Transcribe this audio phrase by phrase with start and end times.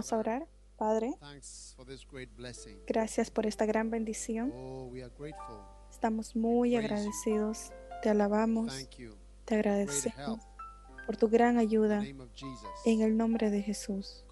[0.00, 0.48] Vamos a orar.
[0.78, 1.14] Padre,
[2.86, 4.50] gracias por esta gran bendición.
[4.56, 4.90] Oh,
[5.90, 7.70] Estamos muy agradecidos.
[8.02, 8.88] Te alabamos.
[9.44, 10.40] Te agradecemos
[11.04, 12.02] por tu gran ayuda
[12.86, 14.24] en el nombre de Jesús.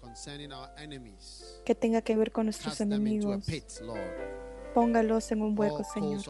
[1.65, 3.45] Que tenga que ver con nuestros enemigos.
[4.73, 6.23] Póngalos en un hueco, Señor.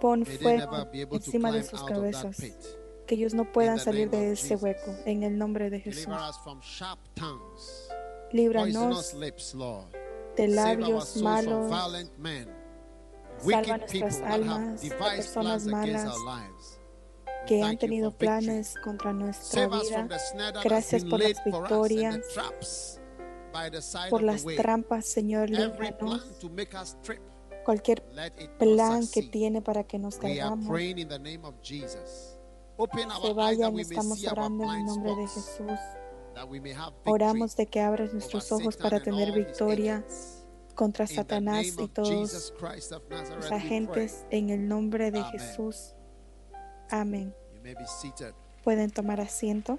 [0.00, 2.38] Pon fuego encima de sus cabezas
[3.06, 4.94] que ellos no puedan salir de ese hueco.
[5.04, 6.08] En el nombre de Jesús.
[8.32, 9.14] Líbranos
[10.36, 11.70] de labios malos.
[13.38, 16.14] Salva nuestras almas de personas malas
[17.46, 20.08] que han tenido planes contra nuestra vida.
[20.62, 22.20] Gracias por las victorias,
[24.10, 26.24] por las trampas, Señor, líbranos.
[27.64, 28.02] Cualquier
[28.58, 30.68] plan que tiene para que nos caigamos
[33.22, 35.78] se vayan, estamos orando en el nombre de Jesús.
[37.04, 40.04] Oramos de que abras nuestros ojos para tener victoria
[40.74, 42.52] contra Satanás y todos
[43.10, 45.94] los agentes en el nombre de Jesús.
[46.90, 47.34] Amén.
[48.62, 49.78] Pueden tomar asiento.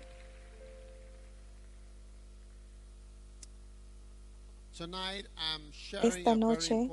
[6.04, 6.90] Esta noche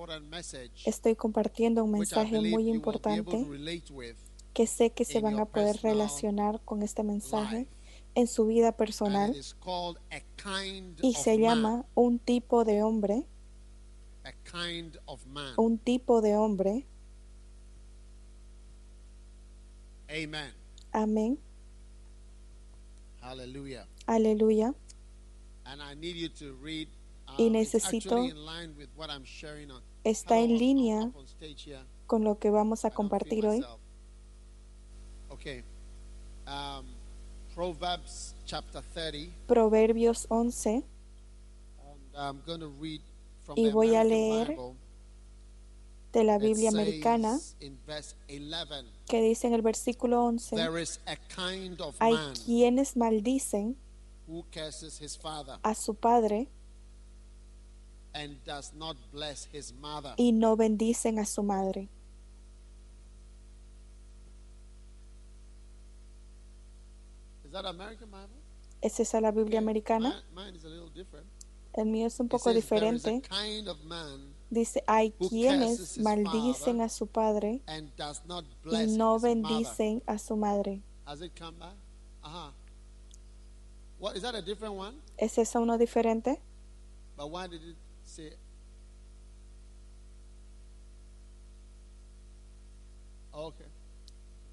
[0.87, 3.47] estoy compartiendo un mensaje muy importante
[4.55, 7.67] que sé que se van a poder relacionar con este mensaje
[8.15, 9.35] en su vida personal
[11.03, 13.27] y se llama un tipo de hombre.
[15.57, 16.87] Un tipo de hombre.
[20.93, 21.39] Amén.
[23.21, 23.89] Aleluya.
[24.07, 24.75] Aleluya.
[27.37, 28.25] Y uh, necesito
[30.05, 31.11] está en línea
[32.07, 33.65] con lo que vamos a compartir hoy.
[35.35, 35.63] Okay.
[36.47, 36.85] Um,
[37.55, 39.31] Proverbs chapter 30.
[39.49, 40.75] Proverbios 11.
[40.75, 40.85] And
[42.17, 43.01] I'm going to read
[43.45, 44.77] from y the voy a leer Bible.
[46.13, 50.57] de la It Biblia says americana in verse 11, que dice en el versículo 11,
[50.57, 53.75] There is a kind of hay man quienes maldicen
[54.29, 56.47] who curses his father a su padre
[58.15, 60.15] and does not bless his mother.
[60.17, 61.89] y no bendicen a su madre.
[67.44, 67.44] Is that American Bible?
[68.81, 70.23] ¿Es esa la Biblia americana?
[71.73, 73.23] El mío es un poco diferente.
[74.51, 77.63] Dice, hay quienes maldicen a su padre
[78.71, 80.83] y no bendicen a su madre.
[85.17, 86.41] ¿Es esa uno diferente?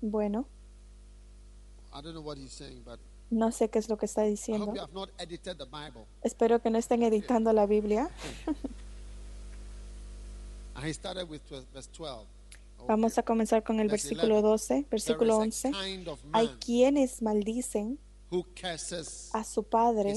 [0.01, 0.57] Bueno, I don't know what he's saying,
[1.69, 1.81] but
[3.29, 4.66] no sé qué es lo que está diciendo.
[4.66, 6.06] hope you have not edited the Bible.
[6.22, 8.09] Espero que no estén editando la Biblia.
[10.75, 12.25] And he started with 12, verse 12.
[12.78, 12.88] Okay.
[12.88, 14.41] Vamos a comenzar con el versículo 11.
[14.41, 15.72] 12, There versículo is a 11.
[15.72, 18.00] kind of Hay quienes maldicen
[19.34, 20.13] a su padre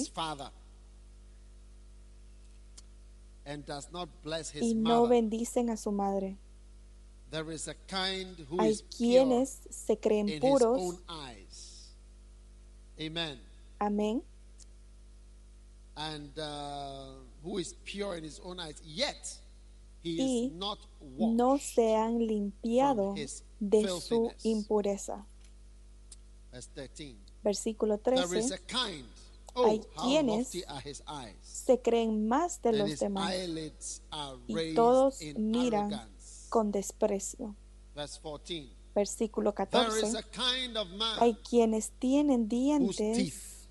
[4.60, 6.36] y no bendicen a su madre.
[6.36, 7.22] There is a kind who
[8.58, 10.78] Hay quienes se creen puros.
[10.80, 11.90] own eyes.
[13.00, 13.40] Amen.
[13.80, 14.22] Amén.
[15.96, 19.38] And uh, who is pure in his own eyes, yet
[20.02, 21.36] he Y is not washed.
[21.36, 23.14] no se han limpiado
[23.60, 25.24] de su impureza.
[26.52, 27.16] Verse 13.
[27.42, 28.54] Versículo There is 13.
[28.54, 29.04] a kind.
[29.56, 31.36] Hay Oh, how quienes lofty are his eyes.
[31.42, 33.32] Se creen más de los demás
[34.48, 35.90] y todos miran.
[36.54, 37.56] Con desprecio.
[37.96, 38.70] Verse 14.
[38.94, 40.18] Versículo There is 14.
[40.18, 43.66] a kind of man Hay quienes tienen dientes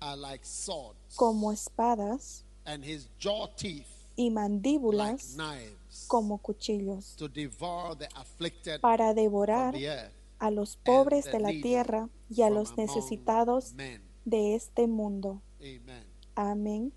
[0.00, 3.86] are like swords, como espadas and his jaw teeth
[4.16, 10.50] y like mandíbulas knives, como cuchillos, to devour the afflicted para devorar the earth a
[10.50, 14.02] los pobres de la tierra y a los necesitados men.
[14.24, 15.42] de este mundo.
[15.60, 16.04] Amen.
[16.34, 16.92] Amén.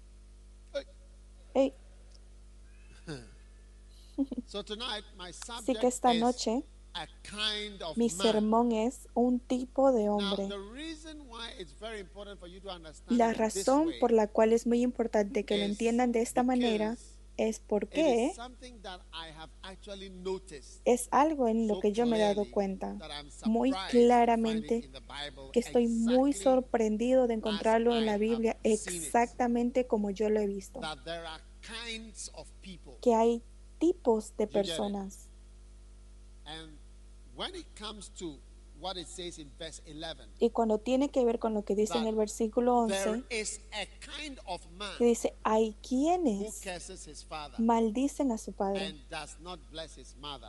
[0.73, 0.85] Hey.
[1.53, 1.73] Ey,
[3.05, 4.02] So tonight, my
[5.49, 6.63] Así que esta noche
[7.95, 10.47] mi sermón es un tipo de hombre.
[13.09, 16.97] La razón por la cual es muy importante que lo entiendan de esta manera
[17.35, 18.31] es porque
[20.85, 22.95] es algo en lo que yo me he dado cuenta
[23.45, 24.87] muy claramente
[25.51, 30.79] que estoy muy sorprendido de encontrarlo en la Biblia exactamente como yo lo he visto.
[33.01, 33.41] Que hay
[33.83, 35.27] tipos de personas.
[36.45, 36.77] And
[37.35, 38.37] when it comes to
[38.79, 41.97] what it says in verse 11, Y cuando tiene que ver con lo que dice
[41.97, 46.61] en el versículo there 11, is a kind of man que dice, hay quienes
[47.57, 48.95] maldicen a su padre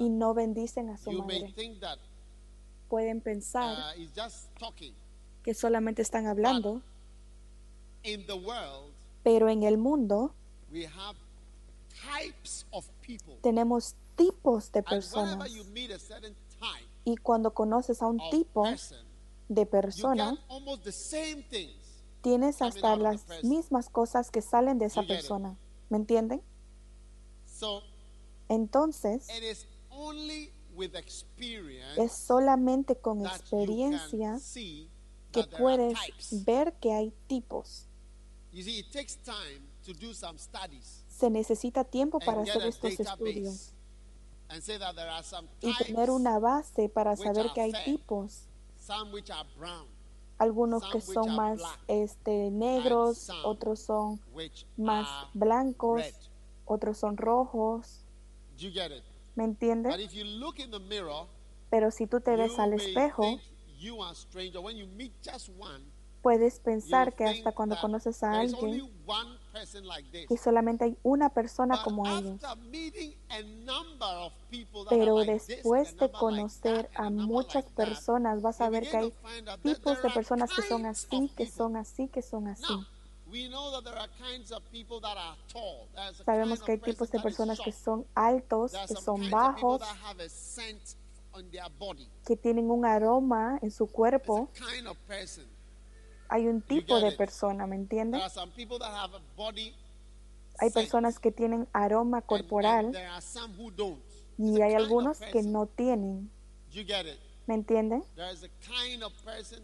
[0.00, 1.54] y no bendicen a su madre.
[2.88, 4.72] Pueden pensar uh,
[5.42, 6.82] que solamente están hablando,
[8.04, 8.92] In the world,
[9.22, 10.34] pero en el mundo
[10.70, 11.22] we have types
[11.64, 11.93] of people.
[13.42, 15.50] Tenemos tipos de personas.
[17.04, 18.64] Y cuando conoces a un tipo
[19.48, 20.38] de persona,
[22.22, 25.58] tienes hasta las mismas cosas que salen de esa persona.
[25.90, 26.42] ¿Me entienden?
[28.48, 29.26] Entonces,
[31.96, 34.38] es solamente con experiencia
[35.32, 35.98] que puedes
[36.44, 37.86] ver que hay tipos.
[41.14, 43.72] Se necesita tiempo para hacer estos estudios
[45.60, 48.48] y tener una base para saber que hay tipos.
[50.38, 54.20] Algunos que son más este, negros, otros son
[54.76, 56.02] más blancos,
[56.64, 58.04] otros son rojos.
[59.36, 59.94] ¿Me entiendes?
[61.70, 63.38] Pero si tú te ves you al espejo,
[66.24, 68.90] puedes pensar que hasta cuando conoces a alguien,
[70.26, 72.40] que solamente hay una persona como ellos.
[74.88, 79.12] Pero después de conocer a muchas personas, vas a ver que hay
[79.62, 82.74] tipos de personas que son así, que son así, que son así.
[86.24, 89.82] Sabemos que hay tipos de personas que son altos, que son bajos,
[92.24, 94.48] que tienen un aroma en su cuerpo.
[94.54, 95.44] a kind of person.
[96.28, 98.22] Hay un tipo de persona, ¿me entiendes?
[100.58, 102.96] Hay personas que tienen aroma corporal
[104.38, 106.30] y hay algunos que no tienen?
[107.46, 108.04] ¿me entienden?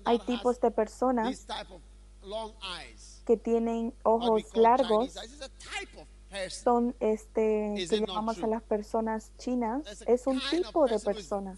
[0.05, 1.47] Hay tipos de personas
[3.25, 5.15] que tienen ojos largos,
[6.51, 11.57] Son este que llamamos a las personas chinas, es un tipo de persona.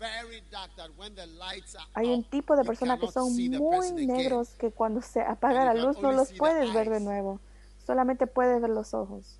[1.94, 5.98] Hay un tipo de personas que son muy negros que cuando se apaga la luz
[6.00, 7.40] no los puedes ver de nuevo.
[7.86, 9.38] Solamente puedes ver los ojos.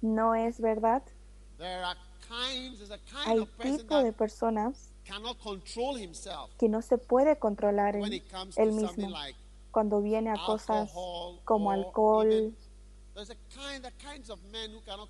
[0.00, 1.02] ¿No es verdad?
[3.26, 4.90] Hay tipo de personas
[6.58, 9.10] que no se puede controlar él mismo
[9.70, 10.90] cuando viene a cosas
[11.44, 12.54] como alcohol.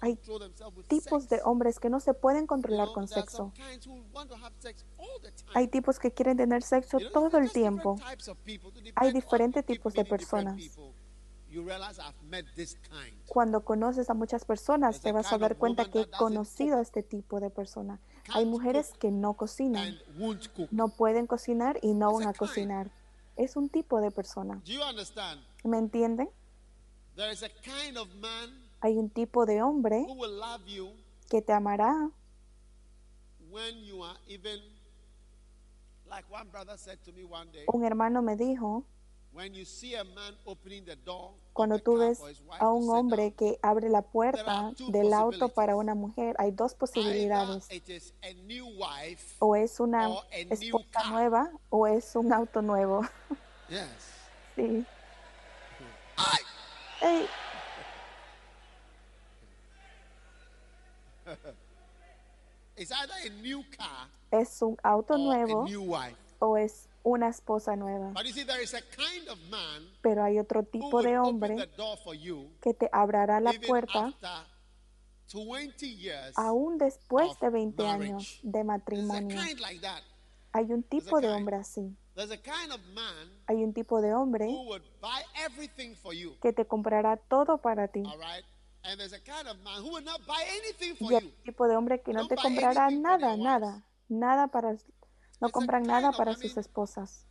[0.01, 0.19] Hay
[0.89, 3.53] tipos de hombres que no se pueden controlar con sexo.
[5.55, 7.97] Hay tipos que quieren tener sexo todo el tiempo.
[8.95, 10.57] Hay diferentes tipos de personas.
[13.27, 16.83] Cuando conoces a muchas personas te vas a dar of cuenta que he conocido a
[16.83, 18.01] este tipo de persona.
[18.31, 19.99] Hay mujeres que no cocinan,
[20.71, 22.91] no pueden cocinar y no van a cocinar.
[23.37, 24.63] Es un tipo de persona.
[25.65, 26.29] ¿Me entienden?
[28.81, 30.93] Hay un tipo de hombre who will love you
[31.29, 32.11] que te amará
[33.51, 34.61] when you are even
[36.09, 38.85] like one brother said to me one day Un hermano me dijo,
[39.33, 42.21] when you see a man opening the door of cuando tú ves
[42.61, 47.69] a un hombre que abre la puerta del auto para una mujer, hay dos posibilidades.
[47.73, 53.03] it is a new wife O es una esposa nueva o es un auto nuevo.
[54.57, 54.85] Sí.
[57.01, 57.29] I, Ey,
[62.77, 65.67] it's either a new car es un auto nuevo
[66.41, 68.13] o es una esposa nueva.
[68.13, 71.57] but you see there is a kind of man Pero hay otro tipo de hombre
[72.61, 74.47] que te abrirá la puerta after
[75.35, 78.13] 20 years aún después de 20 marriage.
[78.13, 79.39] años de matrimonio.
[80.53, 81.95] Hay un tipo de hombre así.
[83.47, 84.49] Hay un tipo de hombre
[86.43, 88.03] que te comprará todo para ti.
[91.01, 94.77] Y hay un tipo de hombre que no te comprará nada, nada, nada para,
[95.41, 97.25] no compran nada para sus esposas.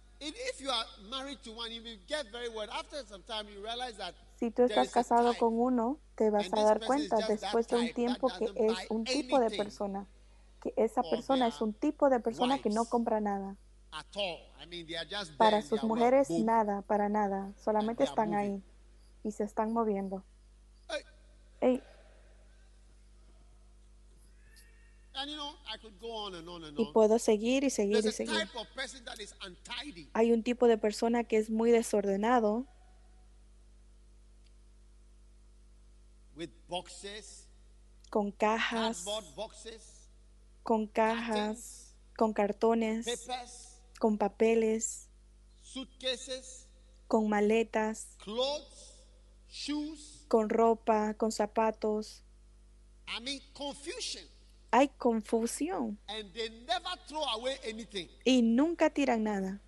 [4.39, 8.29] Si tú estás casado con uno, te vas a dar cuenta después de un tiempo
[8.29, 10.08] que es un tipo de persona,
[10.62, 13.58] que esa persona es un tipo de persona que no compra nada.
[15.38, 17.53] Para sus mujeres, nada, para nada.
[17.58, 18.62] Solamente están ahí
[19.24, 20.24] y se están moviendo.
[26.77, 28.50] Y puedo seguir y seguir y seguir.
[30.13, 32.67] Hay un tipo de persona que es muy desordenado.
[38.10, 39.03] Con cajas.
[40.63, 41.96] Con cajas.
[42.15, 43.06] Con cartones
[44.00, 45.10] con papeles,
[47.08, 48.08] con maletas,
[50.27, 52.24] con ropa, con zapatos.
[54.72, 56.00] Hay confusión.
[58.25, 59.62] Y nunca tiran nada.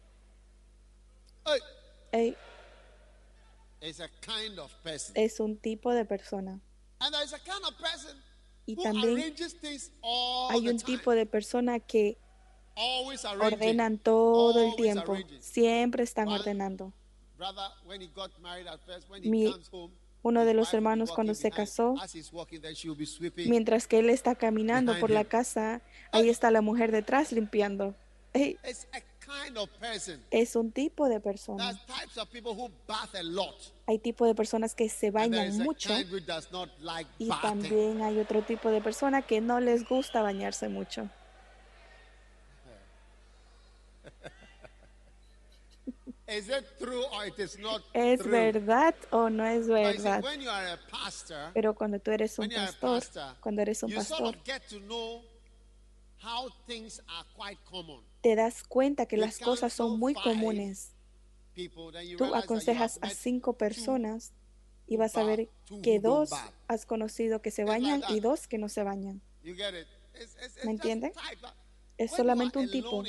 [5.16, 6.62] Es un tipo de persona.
[8.66, 9.36] Y también
[10.50, 12.18] hay un tipo de persona que
[13.40, 15.18] Ordenan todo el tiempo.
[15.40, 16.94] Siempre están ordenando.
[20.22, 21.96] uno de los hermanos cuando se casó,
[23.38, 25.82] mientras que él está caminando por la casa,
[26.12, 27.96] ahí está la mujer detrás limpiando.
[30.32, 31.80] Es un tipo de persona.
[33.86, 35.94] Hay tipo de personas que se bañan mucho
[37.18, 41.10] y también hay otro tipo de persona que no les gusta bañarse mucho.
[47.94, 50.24] ¿Es verdad o no es verdad?
[51.54, 53.04] Pero cuando tú eres un pastor,
[53.42, 54.38] cuando eres un pastor,
[58.22, 60.92] te das cuenta que las cosas son muy comunes.
[62.18, 64.34] Tú aconsejas a cinco personas
[64.88, 65.50] y vas a ver
[65.84, 66.30] que dos
[66.68, 69.22] has conocido que se bañan y dos que no se bañan.
[70.66, 71.14] ¿Me entiendes?
[72.00, 73.04] Es solamente un tipo.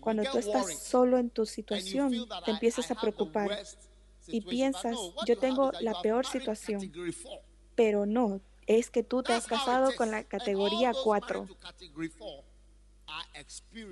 [0.00, 2.12] Cuando tú estás solo en tu situación,
[2.44, 3.64] te empiezas a preocupar
[4.28, 6.92] y piensas, yo tengo la peor situación.
[7.74, 11.48] Pero no, es que tú te has casado con la categoría 4.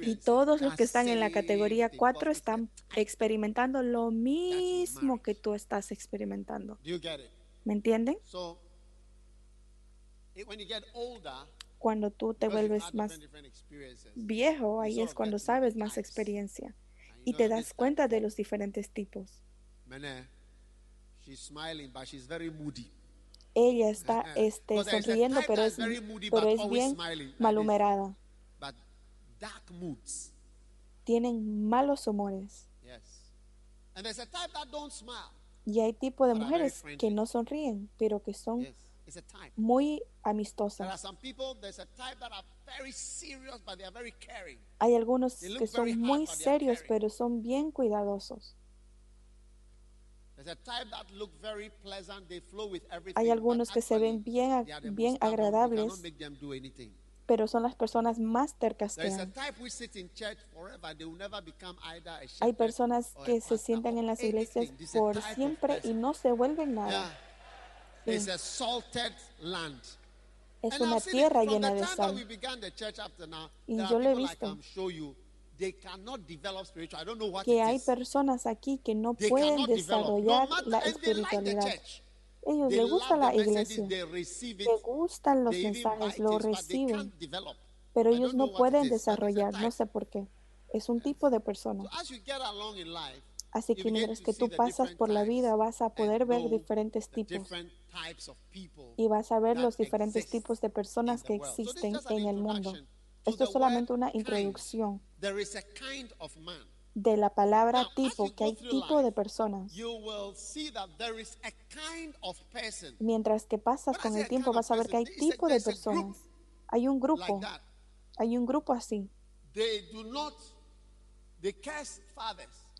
[0.02, 5.55] Y todos los que están en la categoría 4 están experimentando lo mismo que tú
[5.55, 6.78] estás experimentando.
[7.64, 8.17] ¿Me entienden?
[11.79, 13.19] Cuando tú te vuelves más
[14.15, 16.75] viejo, ahí es cuando sabes más experiencia
[17.25, 19.43] y te das cuenta de los diferentes tipos.
[23.55, 25.77] Ella está este, sonriendo, pero es,
[26.31, 26.97] pero es bien
[27.39, 28.17] malhumorada.
[31.05, 32.69] Tienen malos humores.
[35.65, 38.67] Y hay tipo de mujeres que no sonríen, pero que son
[39.57, 41.05] muy amistosas.
[44.79, 48.55] Hay algunos que son muy serios, pero son bien cuidadosos.
[53.17, 55.93] Hay algunos que se ven bien, bien agradables,
[57.27, 59.33] pero son las personas más tercas que hay.
[62.41, 67.19] Hay personas que se sientan en las iglesias por siempre y no se vuelven nada.
[70.61, 72.27] Es una tierra llena de sal.
[73.67, 74.59] Y yo le he visto.
[77.45, 81.75] Que hay personas aquí que no pueden desarrollar la espiritualidad.
[82.47, 87.12] Ellos les gusta la iglesia, les gustan los mensajes, lo reciben,
[87.93, 90.27] pero ellos no pueden desarrollar, no sé por qué.
[90.73, 91.85] Es un tipo de persona.
[93.50, 97.50] Así que mientras que tú pasas por la vida vas a poder ver diferentes tipos
[98.97, 102.75] y vas a ver los diferentes tipos de personas que existen en el mundo.
[103.25, 105.02] Esto es solamente una introducción
[106.95, 109.73] de la palabra tipo, que hay tipo de personas.
[112.99, 116.16] Mientras que pasas con el tiempo vas a ver que hay tipo de personas.
[116.68, 117.40] Hay un grupo,
[118.16, 119.11] hay un grupo así.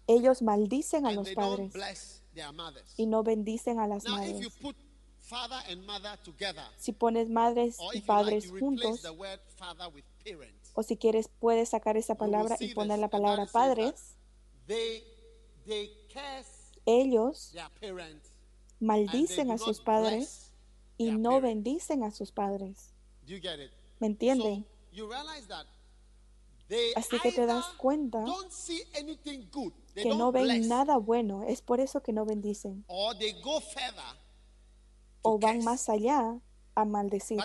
[0.07, 2.23] Ellos maldicen a los padres
[2.97, 4.49] y no bendicen a las madres.
[6.77, 9.05] Si pones madres y padres juntos,
[10.75, 14.17] o si quieres puedes sacar esa palabra y poner la palabra padres,
[16.87, 17.55] ellos
[18.81, 20.53] maldicen a sus padres
[20.97, 22.95] y no bendicen a sus padres.
[24.01, 24.67] ¿Me entienden?
[26.97, 28.25] Así que te das cuenta
[29.95, 31.43] que no ven nada bueno.
[31.43, 32.85] Es por eso que no bendicen.
[32.89, 36.41] or they go further to O van más allá
[36.75, 37.39] a maldecir.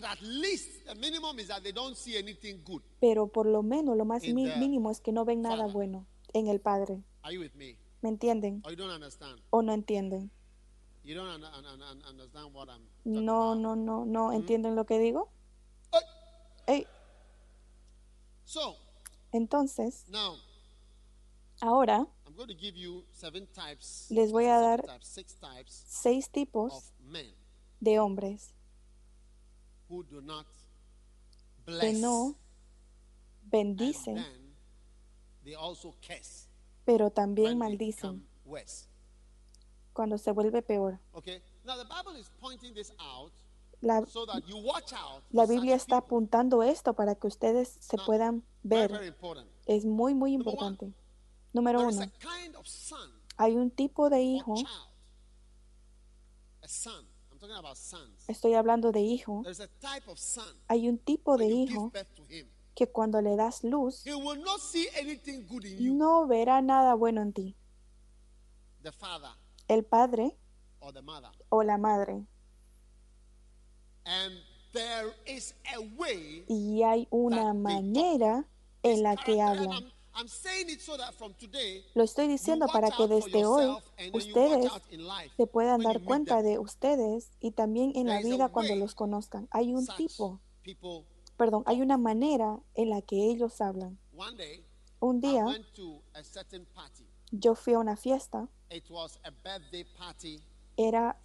[3.00, 6.60] Pero por lo menos, lo más mínimo es que no ven nada bueno en el
[6.60, 7.03] Padre.
[7.56, 7.77] Me?
[8.01, 8.62] ¿Me entienden?
[9.50, 10.32] ¿O no entienden?
[13.03, 14.32] No, no, no, no.
[14.32, 15.30] ¿Entienden lo que digo?
[16.68, 16.88] Ey,
[18.46, 18.77] So
[19.34, 20.06] entonces,
[21.60, 22.08] ahora.
[24.10, 25.00] Les voy a dar
[25.68, 27.34] seis tipos men
[27.84, 28.54] de hombres
[31.80, 32.36] que no
[33.44, 34.25] bendicen,
[36.86, 38.28] pero también maldicen
[39.94, 41.00] cuando se vuelve peor.
[41.13, 41.42] Okay.
[41.66, 43.32] Now the Bible is pointing this out
[43.84, 44.02] La,
[45.32, 49.13] la Biblia está apuntando esto para que ustedes se puedan ver.
[49.66, 50.94] Es muy, muy importante.
[51.52, 52.02] Número uno,
[53.36, 54.56] hay un tipo de hijo,
[58.28, 59.44] estoy hablando de hijo,
[60.68, 61.92] hay un tipo de hijo
[62.76, 64.04] que cuando le das luz
[65.80, 67.56] no verá nada bueno en ti.
[69.68, 70.38] El padre
[71.50, 72.26] o la madre.
[76.50, 78.46] Y hay una manera
[78.82, 79.93] en la que hablan.
[81.96, 83.75] Lo estoy diciendo para que desde hoy
[84.13, 84.72] ustedes
[85.36, 89.48] se puedan dar cuenta de ustedes y también en la vida cuando los conozcan.
[89.51, 90.39] Hay un tipo,
[91.38, 93.98] perdón, hay una manera en la que ellos hablan.
[95.00, 95.46] Un día
[97.32, 98.48] yo fui a una fiesta,
[100.77, 101.20] era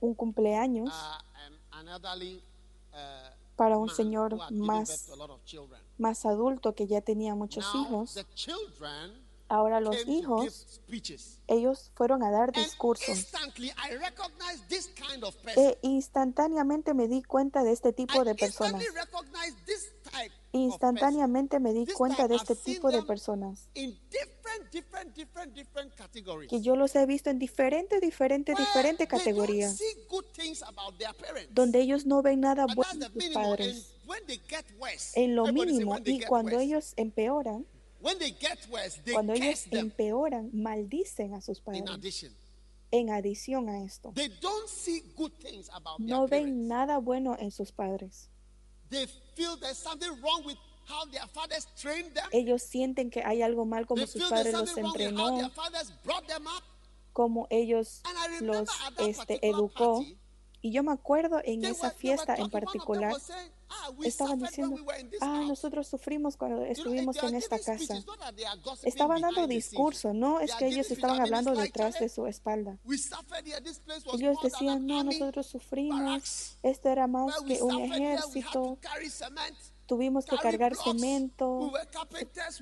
[0.00, 1.22] un cumpleaños uh,
[2.92, 5.10] uh, para un señor más,
[5.98, 8.14] más adulto que ya tenía muchos hijos.
[9.48, 10.80] Ahora los hijos,
[11.46, 13.28] ellos fueron a dar discursos.
[15.56, 18.82] E instantáneamente me di cuenta de este tipo de personas.
[20.50, 23.68] Instantáneamente me di cuenta de este tipo de personas.
[26.48, 29.78] Que yo los he visto en diferentes, diferentes, diferentes categorías.
[31.50, 33.95] Donde ellos no ven nada bueno en sus padres.
[34.06, 35.92] When they get worse, En lo mínimo.
[35.92, 37.66] when they Y get cuando ellos empeoran,
[39.12, 41.84] cuando ellos empeoran, maldicen a sus padres.
[42.92, 47.50] En adición a esto, They don't see good things about no ven nada bueno en
[47.50, 48.30] sus padres.
[52.30, 55.50] Ellos sienten que hay algo mal como sus padres los entrenó,
[57.12, 58.66] como ellos And I remember
[58.98, 60.04] los este, educó.
[60.62, 63.14] Y yo me acuerdo en esa fiesta en particular,
[63.68, 64.76] "Ah, estaban diciendo,
[65.20, 68.02] ah, house." nosotros sufrimos cuando estuvimos en esta casa.
[68.82, 69.70] Estaban dando behind the scenes.
[69.70, 72.78] discurso, no es que ellos estaban hablando detrás de "Charlie, su espalda.
[74.14, 78.78] Ellos decían, an no, nosotros sufrimos, esto era más que un ejército,
[79.86, 81.72] tuvimos que cargar cemento,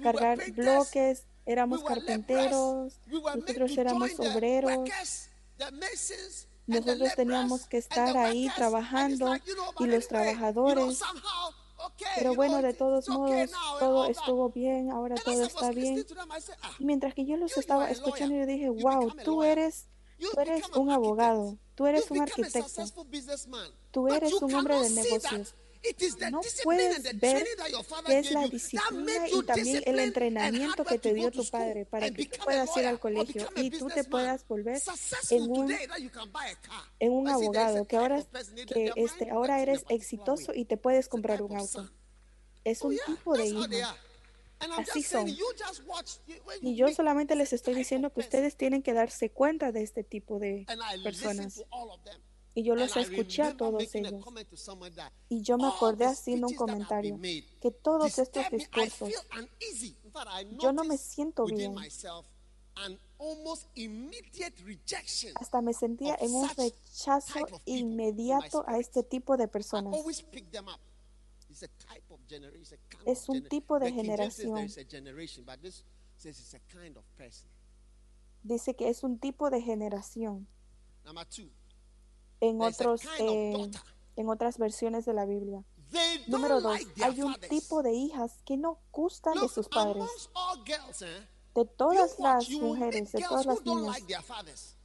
[0.03, 4.89] cargar bloques, éramos carpinteros, nosotros éramos obreros,
[6.67, 9.35] nosotros teníamos que estar ahí trabajando
[9.79, 11.01] y los trabajadores.
[12.17, 16.05] Pero bueno, de todos modos, todo estuvo bien, ahora todo está bien.
[16.63, 19.87] ah, mientras que yo los estaba escuchando, yo dije, wow, tú eres,
[20.19, 22.85] tú eres un abogado, tú eres un arquitecto,
[23.91, 25.55] tú eres un hombre de negocios.
[26.31, 27.47] No puedes ver
[28.07, 32.27] qué es la disciplina y también el entrenamiento que te dio tu padre para que
[32.27, 34.81] tú puedas ir al colegio y tú te puedas volver
[35.31, 35.75] en un
[37.01, 38.23] en un abogado que ahora
[38.73, 41.91] que este ahora eres exitoso y te puedes comprar un auto.
[42.65, 43.65] Es Oh, un tipo de hijo.
[44.79, 45.29] Así son.
[46.63, 50.39] Y yo solamente les estoy diciendo que ustedes tienen que darse cuenta de este tipo
[50.39, 50.65] de
[51.03, 51.63] personas.
[52.55, 54.25] Y yo los escuché a todos ellos.
[55.29, 57.19] Y yo me all acordé haciendo un comentario
[57.61, 59.11] que todos estos discursos
[60.61, 61.75] Yo no me siento bien.
[65.35, 69.95] hasta me sentía en un rechazo inmediato a este tipo de personas.
[73.07, 74.69] Es un tipo de generación.
[78.43, 80.47] Dice que es un tipo de generación.
[82.45, 83.71] En otros, eh,
[84.17, 85.65] en otras versiones de la Biblia.
[86.27, 90.05] Número dos, hay un tipo de hijas que no gustan de sus padres.
[91.03, 93.99] eh, de todas las mujeres, de todas las niñas,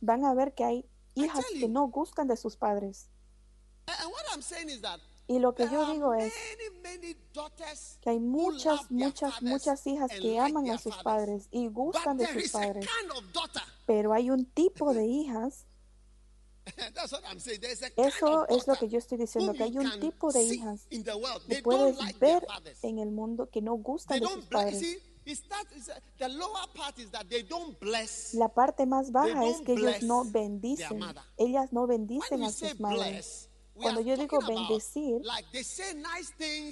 [0.01, 3.09] van a ver que hay hijas que no gustan de sus padres.
[5.27, 6.33] Y lo que yo digo es
[8.01, 12.51] que hay muchas, muchas, muchas hijas que aman a sus padres y gustan de sus
[12.51, 12.87] padres.
[13.85, 15.65] Pero hay un tipo de hijas
[17.97, 20.87] eso es lo que yo estoy diciendo, que hay un tipo de hijas
[21.47, 22.45] que puedes ver
[22.81, 24.97] en el mundo que no gustan de sus padres.
[28.33, 30.99] La parte más baja es que ellos no bendicen.
[31.37, 33.49] Ellas no bendicen a sus madres.
[33.75, 35.21] Cuando yo digo bendecir,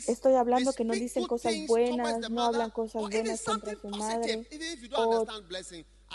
[0.08, 4.46] estoy hablando que no dicen cosas buenas, no hablan cosas buenas contra su madre,
[4.98, 5.26] o,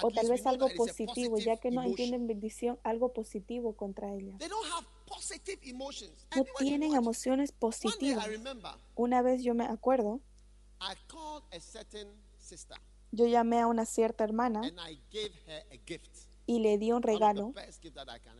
[0.00, 4.38] o tal vez algo positivo, ya que no entienden bendición, algo positivo contra ellas.
[6.34, 8.26] No tienen emociones positivas.
[8.94, 10.20] Una vez yo me acuerdo,
[13.12, 14.62] yo llamé a una cierta hermana
[16.46, 17.52] y le di un regalo,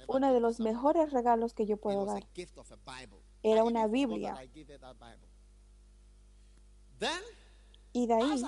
[0.09, 2.27] uno de los mejores regalos que yo puedo dar.
[3.43, 4.37] Era una Biblia.
[7.95, 8.43] Y de ahí,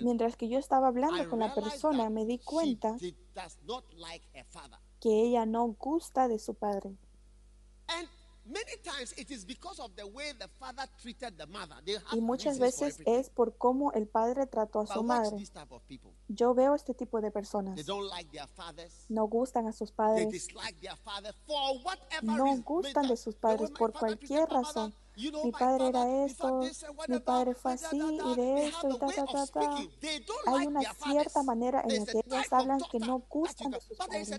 [0.00, 2.96] mientras que yo estaba hablando con la persona, me di cuenta
[5.00, 6.96] que ella no gusta de su padre.
[12.12, 15.36] Y muchas veces es por cómo el padre trató a su madre.
[16.28, 17.78] Yo veo este tipo de personas.
[19.08, 20.48] No gustan a sus padres.
[22.22, 24.94] No gustan de sus padres por cualquier razón.
[25.16, 26.60] Mi padre era esto,
[27.08, 29.76] mi padre fue así y de esto y ta, ta, ta, ta.
[30.46, 34.30] Hay una cierta manera en la que ellas hablan que no gustan de sus padres.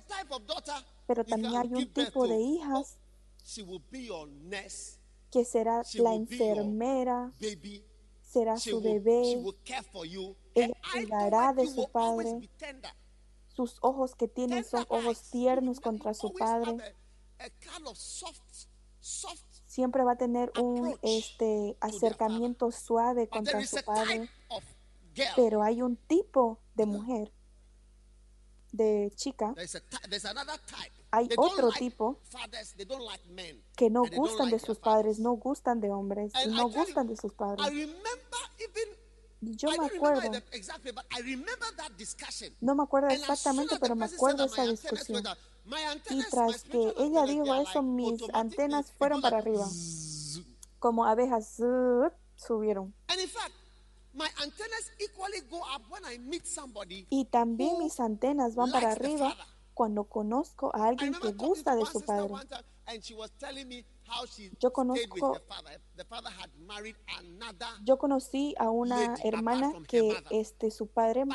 [1.07, 2.99] Pero también hay un tipo de hijas
[5.31, 7.33] que será la enfermera,
[8.21, 9.43] será su bebé,
[10.53, 12.49] ella cuidará de su padre.
[13.47, 16.77] Sus ojos que tienen son ojos tiernos contra su padre.
[19.77, 24.27] Siempre va a tener un este, acercamiento suave contra su padre.
[25.35, 27.31] Pero hay un tipo de mujer,
[28.71, 29.53] de chica,
[31.11, 32.19] hay otro tipo
[33.75, 37.33] que no gustan de sus padres, no gustan de hombres y no gustan de sus
[37.33, 37.67] padres.
[39.41, 40.31] Yo me acuerdo,
[42.61, 45.23] no me acuerdo exactamente, pero me acuerdo esa discusión.
[46.09, 49.65] Y tras que ella dijo eso, mis antenas fueron para arriba,
[50.79, 51.61] como abejas
[52.35, 52.93] subieron.
[57.09, 59.35] Y también mis antenas van para arriba
[59.73, 62.33] cuando conozco a alguien que gusta de su padre.
[64.59, 65.41] Yo conozco,
[67.83, 71.25] yo conocí a una hermana que este, su padre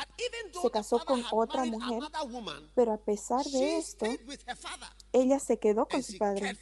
[0.61, 2.01] se casó con otra mujer,
[2.75, 4.05] pero a pesar de esto,
[5.11, 6.57] ella se quedó con su padre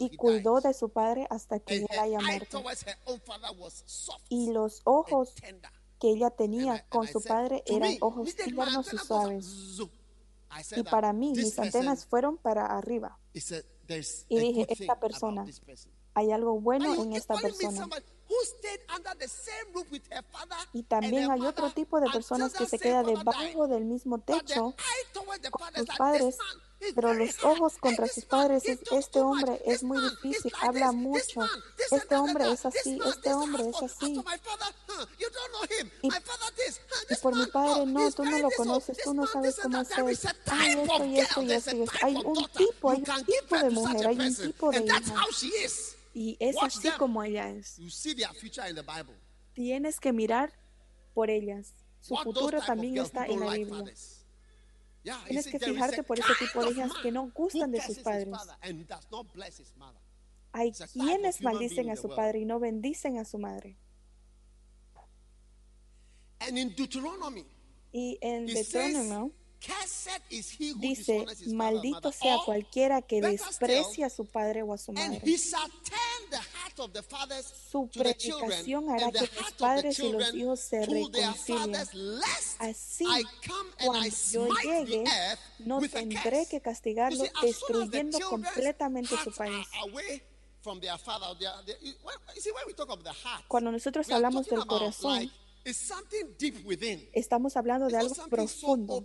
[0.00, 2.62] y cuidó de su padre hasta que él haya muerto.
[4.28, 5.34] Y los ojos
[5.98, 9.80] que ella tenía con su padre eran ojos tiernos y suaves.
[10.76, 13.18] Y para mí, mis antenas fueron para arriba.
[14.28, 15.46] Y dije, esta persona,
[16.14, 17.86] hay algo bueno en esta persona.
[20.72, 24.74] Y también hay otro tipo de personas que se queda debajo del mismo techo.
[25.50, 26.38] con sus padres,
[26.94, 31.40] pero los ojos contra sus padres es, este hombre es muy difícil, habla mucho,
[31.90, 34.22] este hombre es así, este hombre es así.
[36.02, 36.10] Y,
[37.22, 39.88] por mi padre, no, tú no lo conoces, tú no sabes cómo es
[40.50, 41.96] Hay esto y esto y esto y esto.
[42.02, 45.14] Hay un tipo, hay un tipo de mujer, hay un tipo de hija.
[46.18, 47.78] Y es así como ella es.
[49.52, 50.50] Tienes que mirar
[51.12, 51.74] por ellas.
[52.00, 53.84] Su futuro también está en la Biblia.
[55.26, 58.34] Tienes que fijarte por ese tipo de hijas que no gustan de sus padres.
[60.52, 63.76] Hay quienes maldicen a su padre y no bendicen a su madre.
[67.92, 69.32] Y en Deuteronomio
[70.78, 75.22] dice, maldito sea cualquiera que desprecia a su padre o a su madre.
[77.70, 81.74] Su predicación hará que los padres y los hijos se reconcilien.
[82.58, 83.06] Así,
[83.84, 85.04] cuando yo llegue,
[85.58, 89.66] no tendré que castigarlo destruyendo completamente su país.
[93.48, 95.30] Cuando nosotros hablamos del corazón,
[97.12, 99.04] estamos hablando de algo profundo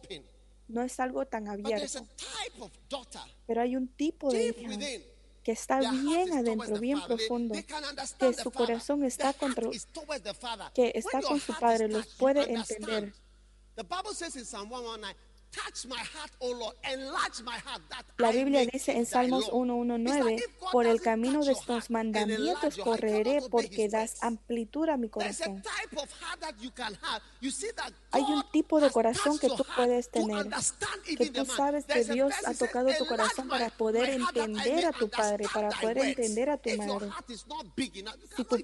[0.72, 2.08] no es algo tan abierto.
[3.48, 4.78] Pero hay un tipo de hija
[5.44, 7.56] que está bien adentro, bien profundo,
[8.20, 9.70] que su corazón está contra,
[10.74, 13.14] que está con su padre, los puede entender.
[15.52, 18.06] The Bible says in Psalm 119, Touch my heart, O Lord, enlarge my heart, that
[18.18, 19.60] La Biblia dice en Salmos law.
[19.60, 24.88] 119, It's like if God por el camino de tus mandamientos correré porque das amplitud
[24.90, 25.62] a mi corazón.
[28.12, 30.48] Hay un tipo de corazón que tú puedes tener,
[31.18, 35.10] que tú sabes que Dios ha tocado tu "Enlarge corazón para poder entender a tu
[35.10, 37.10] padre, para poder words." entender a tu madre.
[38.36, 38.58] Si tu,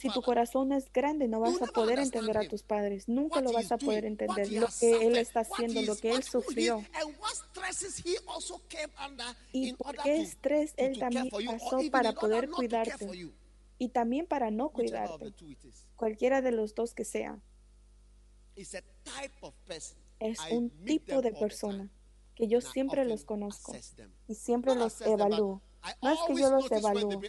[0.00, 3.08] si tu corazón es grande, no vas a poder entender a tus padres.
[3.08, 4.50] Nunca lo vas a poder entender.
[4.50, 6.76] Lo que Él está haciendo, lo que Él sufrió.
[6.94, 12.12] and what stresses he also came under Y por qué estrés Él también pasó para
[12.12, 13.08] poder cuidarte.
[13.78, 15.34] Y también para no cuidarte.
[15.96, 17.40] Cualquiera de los dos que sea.
[20.18, 21.90] Es un tipo de persona
[22.34, 23.74] que yo siempre los conozco
[24.28, 25.62] y siempre los evalúo.
[26.02, 27.20] Es que yo los evalúo,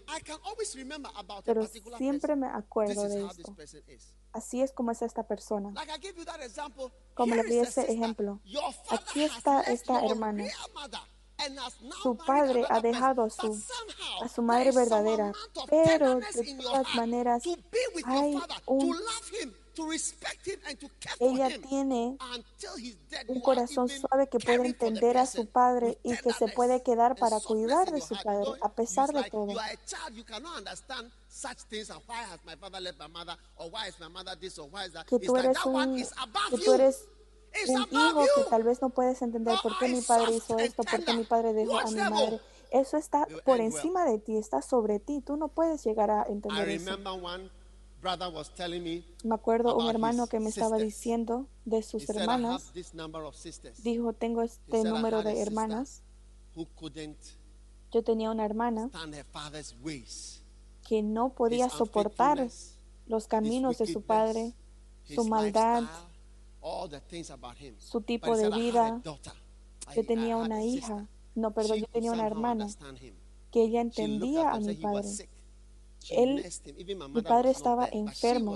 [1.45, 3.55] pero siempre me acuerdo de esto.
[4.33, 5.73] Así es como es esta persona.
[7.13, 8.39] Como le di ese ejemplo.
[8.89, 10.45] Aquí está esta hermana.
[12.03, 13.59] Su padre ha dejado a su,
[14.21, 15.31] a su madre verdadera,
[15.69, 17.43] pero de todas maneras
[18.05, 18.95] hay un,
[21.19, 22.17] ella tiene
[23.27, 27.39] un corazón suave que puede entender a su padre y que se puede quedar para
[27.39, 29.47] cuidar de su padre a pesar de todo.
[35.05, 35.95] Que tú eres un,
[36.49, 37.07] que tú eres
[37.67, 41.03] un hijo que tal vez no puedes entender por qué mi padre hizo esto, por
[41.03, 42.41] qué mi padre dejó a mi madre.
[42.71, 45.19] Eso está por encima de ti, está sobre ti.
[45.21, 46.85] Tú no puedes llegar a entender eso.
[48.01, 52.09] Remember one brother was telling me acuerdo un hermano que me estaba diciendo de sus
[52.09, 52.71] hermanas.
[53.83, 56.01] Dijo, tengo este said, "I número de hermanas.
[56.55, 57.17] who couldn't
[57.91, 58.89] Yo tenía una hermana
[60.87, 62.49] que no podía soportar
[63.07, 64.53] los caminos de su padre,
[65.03, 66.07] su maldad, lifestyle,
[66.61, 67.75] all the things about him.
[67.79, 69.01] su tipo de said, "I had a vida.
[69.95, 72.67] Yo tenía una hija, no, perdón, yo tenía una hermana
[73.51, 75.29] que ella entendía a mi padre.
[76.09, 76.43] Él-
[77.09, 78.51] mi padre estaba enfermo.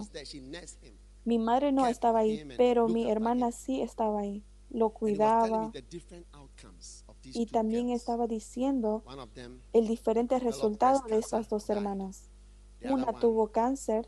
[1.25, 4.43] Mi madre no estaba ahí, pero mi hermana sí estaba ahí.
[4.69, 5.71] Lo cuidaba.
[7.39, 9.03] y también estaba diciendo
[9.73, 12.29] el diferente resultado de estas dos hermanas.
[12.93, 14.07] Una tuvo cáncer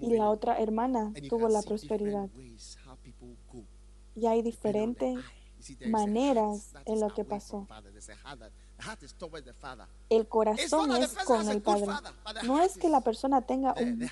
[0.00, 2.28] y la otra hermana tuvo la prosperidad.
[4.14, 5.16] Y hay diferentes
[5.90, 7.66] maneras en lo que pasó.
[10.08, 11.86] El corazón es con el padre.
[12.44, 14.08] No es que la persona tenga un,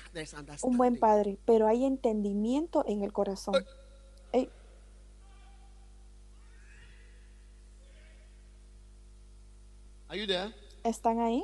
[0.63, 3.55] un buen padre, pero hay entendimiento en el corazón.
[4.31, 4.49] Ey,
[10.09, 10.53] Are you there?
[10.83, 11.43] ¿Están ahí?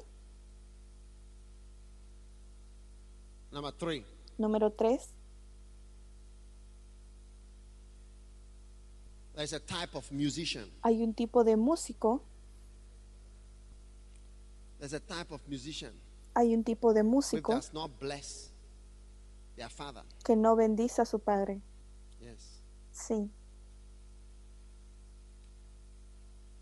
[4.38, 5.10] Número tres.
[9.36, 10.70] There's a type of musician.
[10.82, 12.24] Hay un tipo de músico,
[14.84, 15.94] There's a type of musician
[16.36, 18.52] hay un tipo de who músico does not bless
[19.56, 20.04] their father.
[20.26, 21.62] que no bendice a su padre.
[22.20, 22.62] Yes.
[22.92, 23.30] Sí,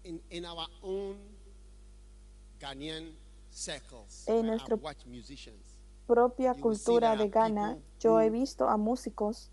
[0.03, 1.15] In in our own
[2.59, 3.11] Ghanaian
[3.49, 7.83] circles, En where nuestro- musicians, propia You will see cultura there de are Ghana, people
[8.01, 9.49] yo he who- visto a músicos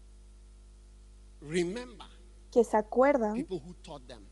[1.40, 2.06] remember
[2.50, 4.26] que se acuerdan people who taught them,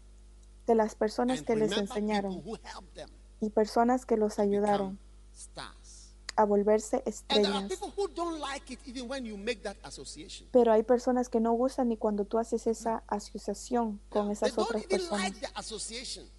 [0.67, 3.09] de las personas and que les remember enseñaron people who helped them
[3.41, 4.99] y personas que los ayudaron
[6.37, 7.51] a volverse estrellas.
[10.53, 14.85] Pero hay personas que no gustan ni cuando tú haces esa asociación con esas otras
[14.85, 15.33] personas.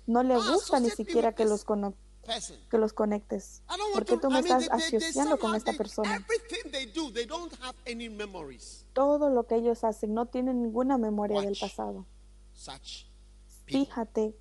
[0.05, 1.93] No le Ah, gusta ni siquiera que los, cono-
[2.25, 2.57] person.
[2.69, 3.63] que los conectes.
[3.93, 6.25] Porque tú me estás asociando con esta persona.
[8.93, 12.05] Todo lo que ellos hacen no tienen ninguna memoria del pasado.
[13.65, 14.35] Fíjate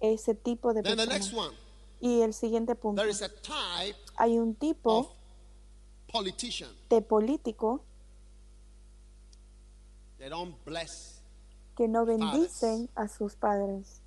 [0.00, 0.82] ese tipo de
[1.28, 1.61] personas.
[2.02, 3.00] Y el siguiente punto.
[3.00, 5.14] there is a type Hay un tipo
[6.90, 7.80] de político
[10.18, 11.22] They don't bless.
[11.76, 14.02] que no bendicen a sus padres.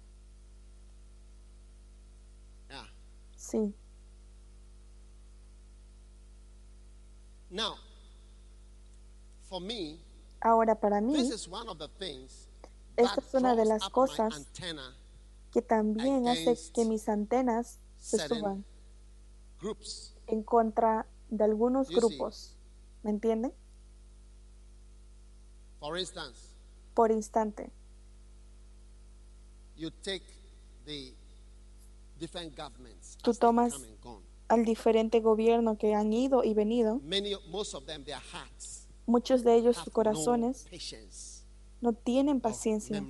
[2.70, 2.86] Yeah.
[3.38, 3.74] Sí.
[7.50, 7.78] Now,
[9.50, 10.00] for me,
[10.42, 12.50] Ahora para mí, this is one of the things
[12.98, 14.48] Esta es una de las cosas
[15.52, 18.64] que también hace que mis antenas se suban
[20.28, 22.56] en contra de algunos grupos.
[23.02, 23.52] ¿Me entienden?
[26.94, 27.72] Por instante,
[29.76, 30.24] you take
[30.86, 31.14] the
[32.20, 33.74] different governments Tú tomas-
[34.48, 39.44] al diferente gobierno que han ido y venido, Many, most of them, their hearts Muchos
[39.44, 40.66] de ellos, sus corazones,
[41.82, 43.04] no tienen paciencia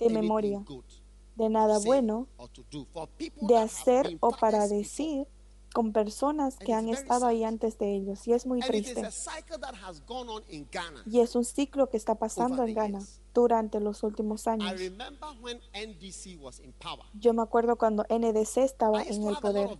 [0.00, 0.64] de memoria,
[1.38, 2.26] de nada bueno,
[3.40, 5.26] de hacer o para decir
[5.72, 8.26] con personas que han estado ahí antes de ellos.
[8.26, 9.02] Y es muy triste.
[11.06, 13.00] Y es un ciclo que está pasando en Ghana
[13.32, 14.72] durante los últimos años.
[17.14, 19.78] Yo me acuerdo cuando NDC estaba en el poder.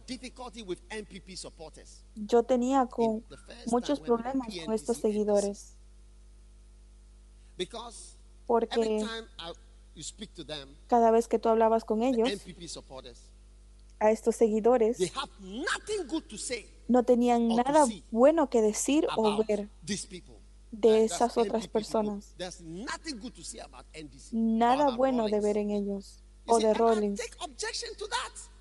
[2.14, 3.24] Yo tenía con
[3.66, 5.74] muchos problemas con estos seguidores.
[8.46, 9.04] Porque
[10.86, 12.28] cada vez que tú hablabas con ellos,
[14.00, 14.98] a estos seguidores
[16.86, 19.68] no tenían nada bueno que decir o ver
[20.70, 22.34] de esas otras personas.
[24.32, 27.20] Nada bueno de ver en ellos o de Rollins.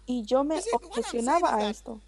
[0.05, 2.01] Y yo me obsesionaba a esto.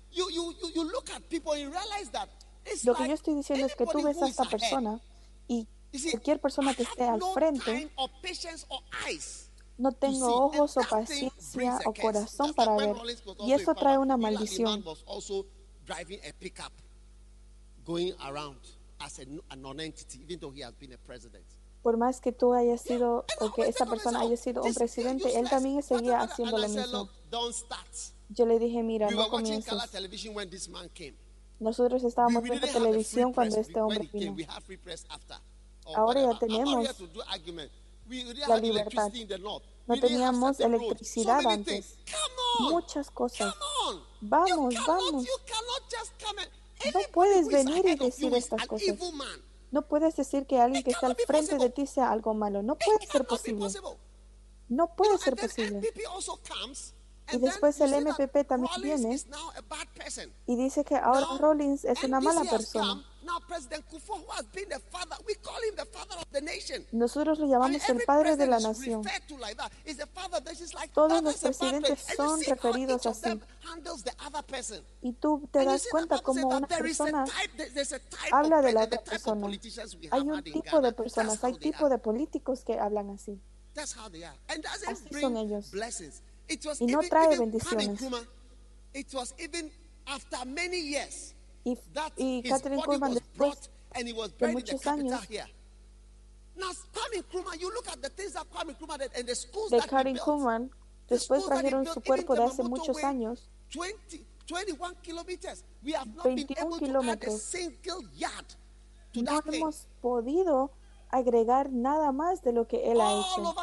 [2.84, 5.02] Lo que yo estoy diciendo es que tú ves a esta persona
[5.48, 5.68] y
[6.12, 7.92] cualquier persona que esté al frente
[9.80, 12.96] no tengo ojos o paciencia o corazón para ver.
[13.40, 14.84] Y eso trae una maldición.
[21.82, 25.50] Por más que tú hayas sido, o que esa persona haya sido un presidente, él
[25.50, 27.10] también seguía haciendo lo mismo.
[28.28, 29.74] Yo le dije, mira, no comiences.
[31.60, 34.36] Nosotros estábamos viendo televisión cuando este hombre vino.
[35.96, 36.88] Ahora ya tenemos
[38.48, 39.12] la libertad.
[39.88, 41.98] No teníamos electricidad antes.
[42.60, 43.56] Muchas cosas.
[44.22, 45.26] Vamos, vamos.
[46.94, 48.98] No puedes venir y decir estas cosas.
[49.72, 52.64] No puedes decir que alguien que está al frente de ti sea algo malo.
[52.64, 53.68] No puede ser posible.
[54.68, 55.82] No puede ser posible.
[57.32, 59.20] Y después el MPP también viene
[60.48, 63.06] y dice que ahora Rollins es una mala persona.
[66.92, 69.04] Nosotros lo llamamos el padre de la nación.
[70.94, 73.40] Todos los presidentes son referidos así.
[75.02, 77.26] Y tú te das cuenta como una persona
[78.32, 79.48] habla de la otra persona.
[80.12, 83.40] Hay un tipo de personas, hay tipo de políticos que hablan así.
[84.88, 85.72] Así son ellos.
[86.80, 88.02] Y no trae bendiciones.
[91.64, 91.78] Y,
[92.18, 93.70] y Catherine Kuhlman después
[94.40, 95.22] de muchos años
[99.70, 100.72] de Karen Kuhlman,
[101.08, 103.50] después trajeron su cuerpo de hace muchos años.
[106.24, 107.54] 21 kilómetros.
[109.14, 110.72] No hemos podido
[111.10, 113.56] agregar nada más de lo que él ha hecho.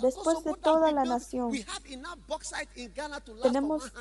[0.00, 1.52] Después de toda la nación,
[3.42, 3.92] tenemos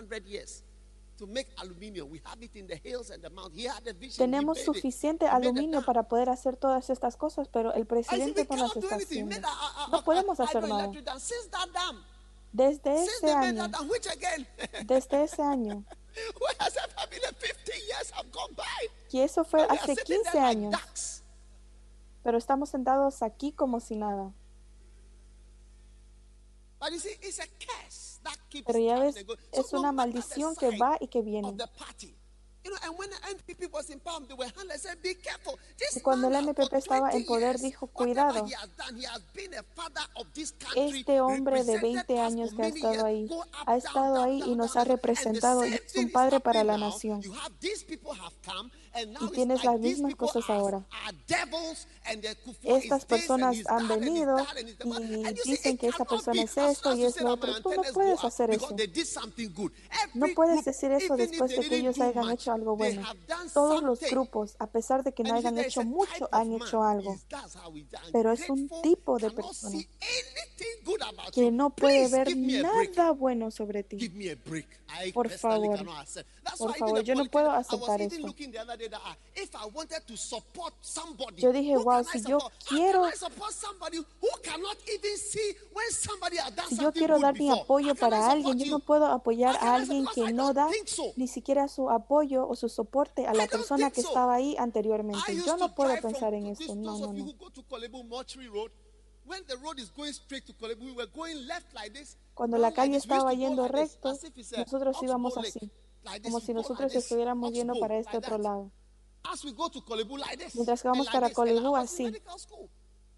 [4.18, 8.96] tenemos suficiente aluminio para poder hacer todas estas cosas, pero el presidente no las está
[8.96, 9.36] haciendo.
[9.92, 10.92] No podemos hacer nada.
[12.54, 13.68] Desde ese año,
[14.86, 15.84] desde ese año,
[19.12, 21.24] y eso fue hace 15 años,
[22.28, 24.34] pero estamos sentados aquí como si nada.
[28.66, 29.16] Pero ya ves,
[29.54, 31.56] es una maldición que va y que viene.
[35.96, 38.46] Y cuando el MPP estaba en poder, dijo, cuidado,
[40.76, 43.30] este hombre de 20 años que ha estado ahí,
[43.66, 47.22] ha estado ahí y nos ha representado y es un padre para la nación.
[49.22, 50.86] Y tienes las mismas cosas ahora.
[52.64, 54.38] Estas personas han venido
[54.84, 57.62] y dicen que esa persona es esto y es lo otro.
[57.62, 58.76] Tú no puedes hacer eso.
[60.14, 63.04] No puedes decir eso después de que ellos hayan hecho algo bueno.
[63.54, 67.18] Todos los grupos, a pesar de que no hayan hecho mucho, han hecho algo.
[68.12, 69.80] Pero es un tipo de persona
[71.34, 73.98] que no puede ver nada bueno sobre ti.
[75.14, 75.86] Por favor,
[76.58, 78.34] por favor, yo no puedo aceptar esto.
[81.42, 83.04] Yo dije, wow, si yo quiero,
[86.70, 90.32] si yo quiero dar mi apoyo para alguien, yo no puedo apoyar a alguien que
[90.34, 90.68] no da
[91.18, 95.20] ni siquiera su apoyo o su soporte a la persona que estaba ahí anteriormente.
[95.46, 96.76] Yo no puedo pensar en esto.
[96.76, 97.26] No, no, no.
[102.34, 104.14] Cuando la calle estaba yendo recto,
[104.64, 105.72] nosotros íbamos así,
[106.24, 108.72] como si nosotros estuviéramos yendo para este otro lado.
[110.54, 112.14] Mientras que vamos para Kolebu así.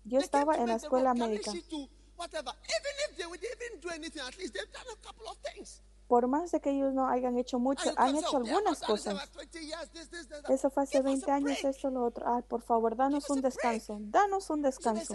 [0.05, 1.51] Yo estaba en la escuela médica.
[6.09, 9.29] por más de que ellos no hayan hecho mucho, han hecho algunas cosas.
[10.49, 12.25] Eso fue hace 20 años, esto, lo otro.
[12.27, 13.99] Ah, por favor, danos un descanso.
[14.01, 15.13] Danos un descanso.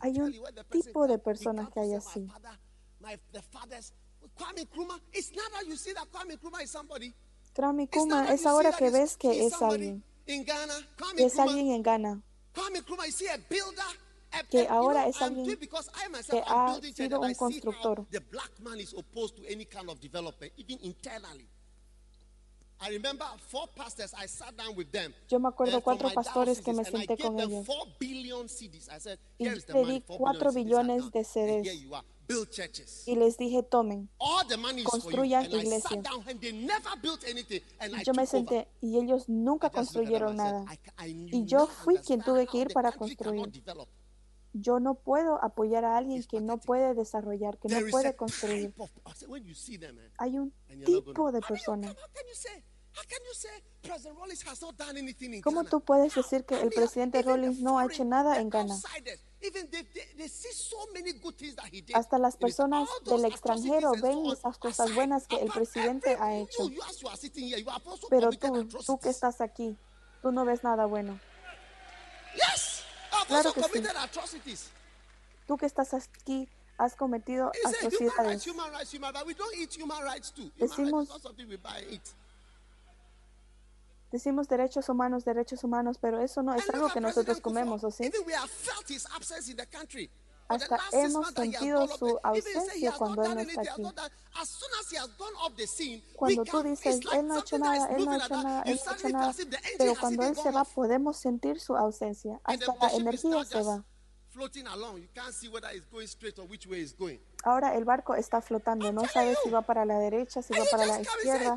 [0.00, 0.32] Hay un
[0.70, 2.26] tipo de personas que hay así.
[7.54, 10.02] Kwame Kuma es ahora que ves que es alguien.
[11.16, 12.22] es alguien en Ghana
[14.50, 15.46] que ahora es alguien
[16.30, 18.06] que ha sido un constructor.
[25.28, 27.66] Yo me acuerdo cuatro pastores que me senté con ellos.
[29.38, 31.64] Y le di cuatro billones de CDs.
[33.06, 34.08] Y les dije, tomen,
[34.84, 36.02] construyan iglesias.
[38.04, 40.64] Yo me senté y ellos nunca construyeron nada.
[41.06, 43.50] Y yo fui quien tuve que ir para construir.
[44.56, 48.72] Yo no puedo apoyar a alguien que no puede desarrollar, que no puede construir.
[50.18, 50.52] Hay un
[50.84, 51.94] tipo de persona.
[55.42, 58.74] ¿Cómo tú puedes decir que el presidente Rollins no ha hecho nada en Ghana?
[61.94, 66.64] Hasta las personas del extranjero ven esas cosas buenas que el presidente ha hecho.
[68.08, 69.76] Pero tú, tú que estás aquí,
[70.22, 71.20] tú no ves nada bueno.
[73.28, 73.68] Claro que sí.
[75.46, 78.42] Tú que estás aquí has cometido atrocidades.
[80.56, 81.08] Decimos,
[84.14, 88.12] decimos derechos humanos, derechos humanos, pero eso no es algo que nosotros comemos, ¿o sí?
[90.46, 93.82] Hasta hemos sentido su ausencia cuando Él no está aquí.
[96.14, 98.90] Cuando tú dices, Él no ha hecho nada, Él no ha hecho nada, Él no
[98.92, 99.34] ha hecho nada,
[99.78, 102.40] pero cuando Él se va podemos sentir su ausencia.
[102.44, 103.84] Hasta la energía se va.
[107.44, 110.86] Ahora el barco está flotando, no sabes si va para la derecha, si va para
[110.86, 110.94] la
[111.34, 111.54] izquierda.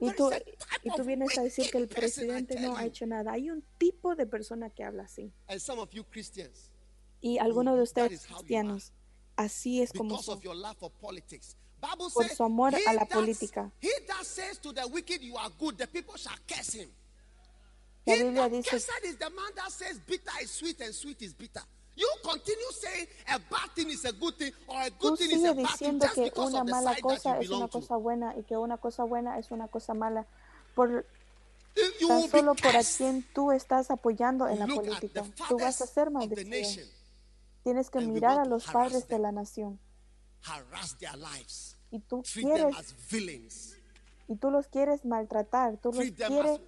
[0.00, 0.30] Y tú,
[0.82, 3.32] y tú vienes a decir que el presidente no ha hecho nada.
[3.32, 5.32] Hay un tipo de persona que habla así.
[7.20, 8.92] Y algunos de ustedes cristianos,
[9.36, 10.40] así es como son.
[12.12, 13.70] Por su amor a la política.
[18.08, 18.76] La Biblia dice
[24.98, 29.04] Tú sigues diciendo que una mala cosa es una cosa buena y que una cosa
[29.04, 30.26] buena es una cosa mala
[30.74, 31.04] por
[32.06, 35.24] tan solo por a quien tú estás apoyando en la política.
[35.48, 36.86] Tú vas a ser maldecido.
[37.64, 39.78] Tienes que mirar a los padres de la nación.
[41.90, 42.74] Y tú quieres
[44.28, 46.60] y tú los quieres maltratar, tú los quieres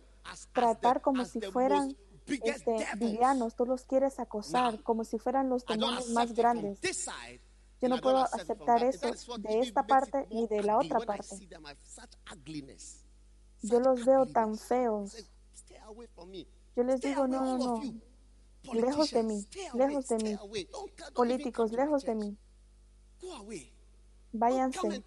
[0.52, 1.96] tratar como si fueran
[2.26, 6.80] este, villanos, tú los quieres acosar como si fueran los demonios más grandes.
[7.80, 11.48] Yo no puedo aceptar eso de esta parte ni de la otra parte.
[13.62, 15.16] Yo los veo tan feos.
[16.76, 17.82] Yo les digo, no, no, no.
[18.74, 20.36] Lejos de mí, lejos de mí.
[21.14, 22.36] Políticos, lejos de mí.
[24.32, 25.04] Váyanse.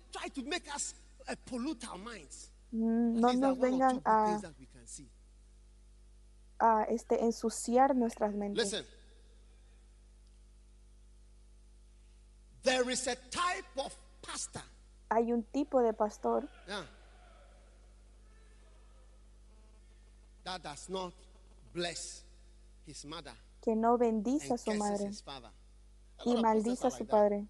[2.71, 4.41] Mm, no nos vengan a
[6.63, 8.71] a este, ensuciar nuestras mentes.
[8.71, 8.85] Listen.
[12.63, 14.63] There is a type of pastor.
[15.11, 16.85] Hay un tipo de pastor Yeah.
[20.45, 21.13] That does not
[21.73, 22.23] bless
[22.85, 25.51] his mother que no bendice a su madre his father.
[26.19, 27.09] A y maldice a su like that.
[27.09, 27.47] padre.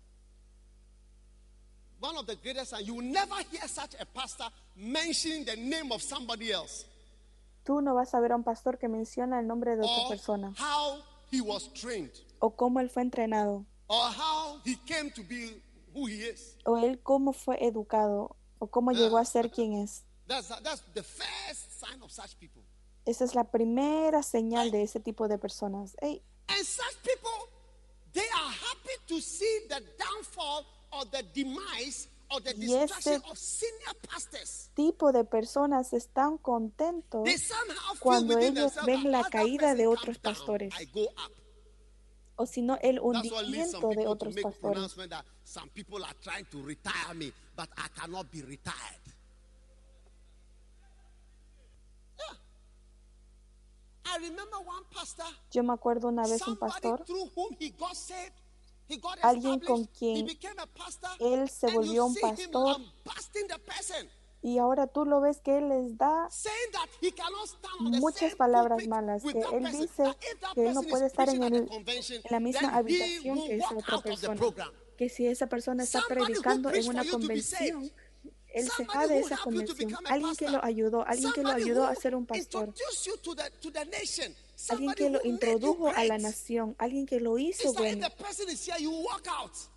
[2.00, 4.46] One of the greatest, and you will never hear such a pastor
[4.76, 6.86] mentioning the name of somebody else
[7.64, 10.54] Tú no vas a ver a un pastor que menciona el nombre de otra persona
[10.60, 11.02] how
[11.32, 15.62] he was trained o cómo él fue entrenado or how he came to be
[15.94, 16.58] who he is.
[16.66, 20.04] o él cómo fue educado o cómo llegó a ser quien es.
[20.28, 22.64] That's, that's the first sign of such people.
[23.06, 25.96] Esa es la primera señal de ese tipo de personas.
[26.02, 27.50] Ey, And such people,
[28.14, 32.08] they are happy to see the downfall or the demise
[32.58, 32.74] Y
[34.10, 34.72] pastors.
[34.74, 37.28] tipo de personas están contentos
[38.00, 40.74] cuando ellos ven la caída de otros pastores.
[42.36, 44.96] O si no el hundimiento de otros pastores.
[55.52, 57.04] Yo me acuerdo una vez un pastor,
[59.22, 60.28] Alguien con quien
[61.20, 62.78] él se volvió un pastor.
[64.42, 66.28] Y ahora tú lo ves que él les da
[67.80, 70.04] muchas palabras malas, que él dice
[70.54, 74.42] que él no puede estar en, el, en la misma habitación que esa otra persona.
[74.98, 77.90] Que si esa persona está predicando en una convención,
[78.54, 79.94] él se va de esa convención.
[80.06, 82.74] Alguien que lo ayudó, alguien que lo ayudó a ser un pastor.
[84.70, 88.08] Alguien que lo introdujo a la nación, alguien que lo hizo bueno.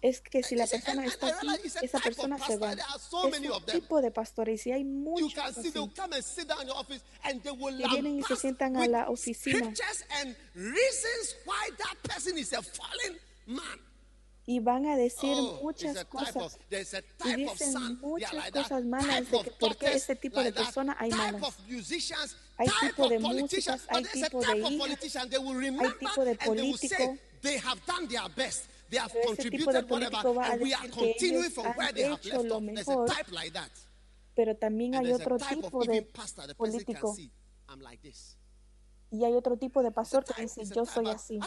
[0.03, 2.72] Es que si la persona está aquí, esa persona se va.
[2.72, 2.81] Es
[3.12, 5.72] un tipo de pastores y hay muchos así.
[7.79, 9.72] Que vienen y se sientan a la oficina
[14.47, 16.57] y van a decir oh, muchas cosas
[17.24, 21.42] y dicen muchas cosas malas de que por qué ese tipo de persona hay malas.
[22.59, 25.36] Hay tipo de músicas, hay tipo de hijas, hay
[25.99, 27.16] tipo de político.
[27.32, 27.61] Pero
[29.32, 33.11] ese tipo de político va a decir que ellos han hecho lo mejor,
[34.34, 36.03] pero también hay otro tipo de
[36.57, 37.16] político
[39.11, 41.38] y hay otro tipo de pastor que dice, yo soy así.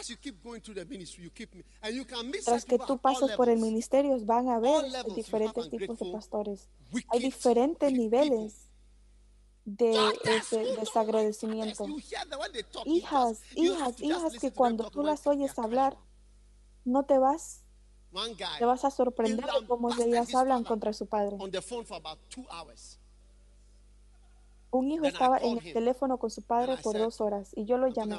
[2.44, 4.84] Tras que tú pases por el ministerio, van a ver
[5.14, 6.68] diferentes tipos de pastores.
[7.08, 8.70] Hay diferentes niveles
[9.64, 9.94] de
[10.24, 11.86] ese desagradecimiento.
[12.86, 15.98] Hijas, hijas, hijas que cuando tú las oyes hablar,
[16.84, 17.62] no te vas,
[18.58, 21.36] te vas a sorprender de cómo ellas hablan contra su padre.
[24.72, 27.88] Un hijo estaba en el teléfono con su padre por dos horas y yo lo
[27.88, 28.14] llamé.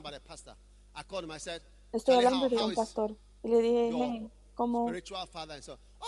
[1.93, 3.15] Estoy hablando de un pastor.
[3.43, 4.85] Y le dije, ¿cómo,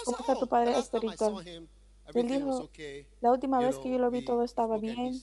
[0.05, 1.33] ¿cómo está tu padre espiritual?
[2.13, 2.69] Él dijo,
[3.21, 5.13] la última vez que yo lo vi todo estaba bien.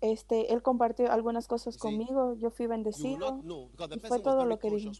[0.00, 3.40] Este, él compartió algunas cosas conmigo, yo fui bendecido.
[3.96, 4.90] Y fue todo lo que dijo.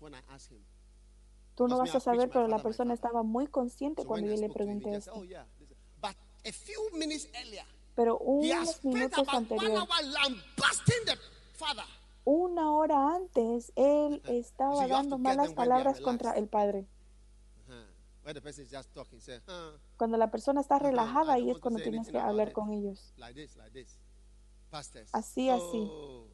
[1.56, 4.90] Tú no vas a saber, pero la persona estaba muy consciente cuando yo le pregunté
[4.98, 5.12] esto.
[7.94, 9.88] Pero unos minutos anteriores,
[12.24, 16.86] una hora antes, él estaba dando malas palabras contra el padre.
[19.98, 23.12] Cuando la persona está relajada, ahí es cuando tienes que hablar con ellos.
[25.12, 25.88] Así, así.
[25.90, 26.26] Oh,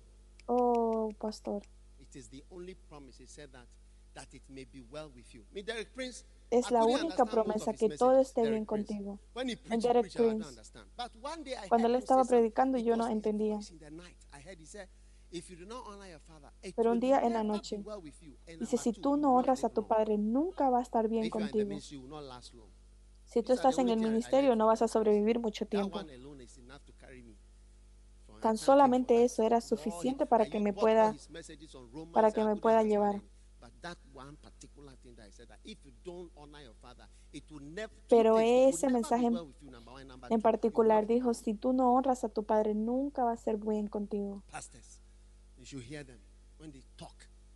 [0.46, 1.62] oh pastor.
[1.98, 3.66] It is the only promise he said that
[4.14, 5.44] that it may be well with you.
[5.52, 9.18] Me Derek Prince es la única promesa que todo esté bien contigo.
[9.36, 10.60] En Derek Prince,
[11.68, 13.58] cuando él estaba predicando, yo no entendía.
[16.74, 17.82] Pero un día en la noche,
[18.58, 21.78] dice, si tú no honras a tu padre, nunca va a estar bien contigo.
[23.24, 26.00] Si tú estás en el ministerio, no vas a sobrevivir mucho tiempo.
[28.40, 31.14] Tan solamente eso era suficiente para que me pueda,
[32.12, 33.22] para que me pueda llevar.
[38.08, 39.30] Pero ese mensaje
[40.30, 43.88] en particular dijo, si tú no honras a tu padre, nunca va a ser bien
[43.88, 44.42] contigo.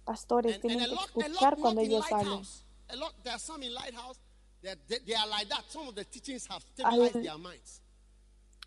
[0.04, 2.42] Pastores tienen que escuchar cuando ellos hablan.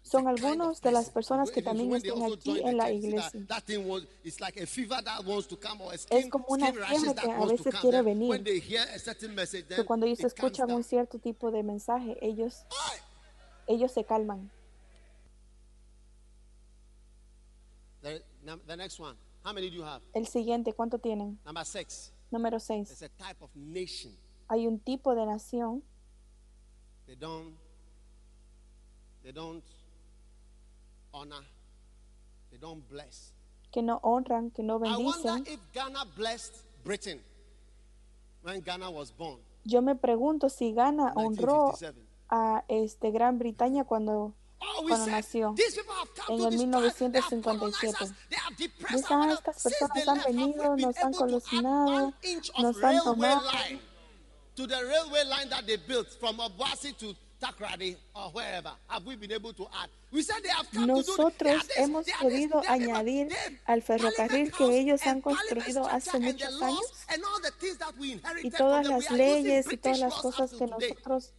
[0.07, 3.45] Son algunos de las personas que también están aquí en la iglesia.
[6.09, 8.41] Es como una fiebre que a veces quiere venir.
[8.41, 12.65] Que cuando ellos escuchan un cierto tipo de mensaje, ellos,
[13.67, 14.49] ellos se calman.
[20.13, 21.37] El siguiente, ¿cuánto tienen?
[22.31, 23.09] Número 6.
[24.47, 25.83] Hay un tipo de nación.
[27.05, 27.57] They don't,
[29.23, 29.63] they don't
[31.17, 31.43] honor,
[32.49, 33.33] they don't bless.
[33.71, 35.45] Que no honran, que no bendicen.
[35.47, 37.19] if Ghana blessed Britain
[38.43, 39.39] when Ghana was born.
[39.65, 41.73] Yo me pregunto si Ghana honró
[42.29, 45.55] a este Gran Bretaña cuando oh, cuando nació
[46.29, 47.97] en el 1957.
[48.57, 52.13] Dicen, ah, estas personas han venido, nos han colosinado,
[52.59, 53.41] nos han tomado.
[54.55, 57.13] To the railway line that they built from Obuasi to
[60.73, 63.29] nosotros hemos podido añadir
[63.65, 66.81] al ferrocarril que ellos han construido hace muchos años
[68.43, 71.33] y todas las leyes y todas las cosas que nosotros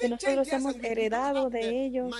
[0.00, 2.14] que nosotros hemos heredado de ellos.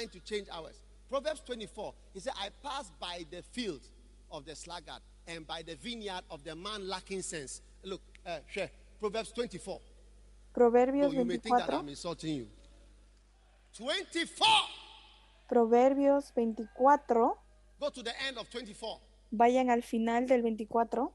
[1.09, 3.83] Proverbs 24, he said, I passed by the field
[4.31, 7.61] of the sluggard and by the vineyard of the man lacking sense.
[7.85, 8.71] Look, uh, share.
[8.99, 9.79] Proverbs 24.
[10.53, 11.83] Proverbios 24.
[13.73, 14.47] 24.
[15.49, 17.39] Proverbios 24.
[17.79, 19.01] Go to the end of 24.
[19.31, 21.13] Vayan al final del 24.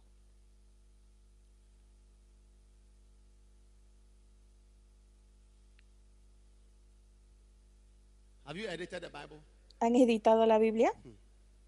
[8.45, 9.41] Have you edited the Bible?
[9.79, 10.91] ¿Han editado la Biblia?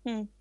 [0.06, 0.22] Mm-hmm.
[0.22, 0.39] Mm.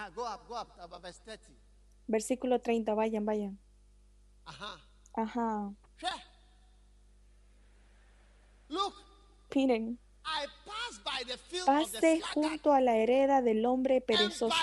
[0.00, 1.52] Ah, go up, go up, about verse 30.
[2.08, 3.58] Versículo 30, vayan, vayan.
[4.46, 4.80] Ajá.
[5.12, 5.74] Ajá.
[8.70, 8.94] Look,
[9.54, 14.54] Miren, I passed by the field pasé junto a la hereda del hombre perezoso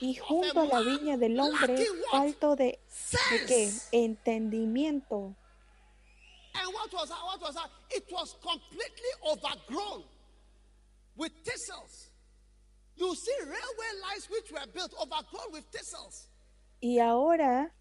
[0.00, 2.78] y junto a la viña del hombre falto de,
[3.30, 3.72] ¿de qué?
[3.92, 5.34] Entendimiento.
[6.52, 7.24] And what was that?
[7.24, 7.70] What was that?
[7.90, 10.04] It was completely overgrown
[11.16, 12.03] with thistles.
[12.96, 16.28] You see railway lines which were built overgrown with thistles.
[16.80, 17.72] Y ahora,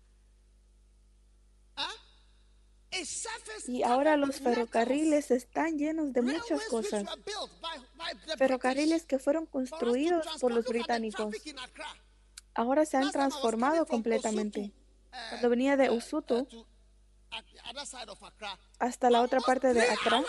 [1.76, 1.92] Huh?
[2.92, 7.04] A surface y ahora los ferrocarriles están llenos de muchas cosas.
[8.38, 11.36] Ferrocarriles que fueron construidos por los británicos.
[12.54, 14.72] Ahora se han transformado completamente.
[15.12, 16.48] Uh, Cuando venía de Usutu
[18.10, 20.24] of Accra, hasta la otra parte de Accra,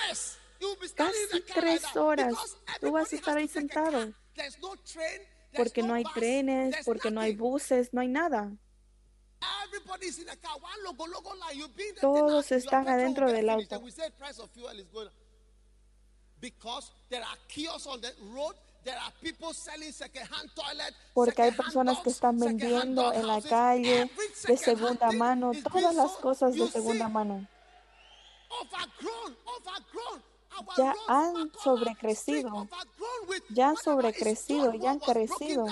[0.95, 2.35] casi tres horas,
[2.81, 4.15] tú vas a estar ahí sentado.
[4.35, 5.21] There's no train,
[5.53, 8.53] there's porque no hay trenes, porque no hay buses, no hay nada.
[12.01, 13.81] Todos están adentro del auto.
[21.15, 24.11] Porque hay personas que están vendiendo en la calle
[24.47, 27.47] de segunda mano, todas las cosas de segunda mano.
[28.51, 30.34] Overgrown, overgrown.
[30.77, 32.69] Ya han sobrecrecido.
[33.51, 35.67] Ya han sobrecrecido, ya han crecido.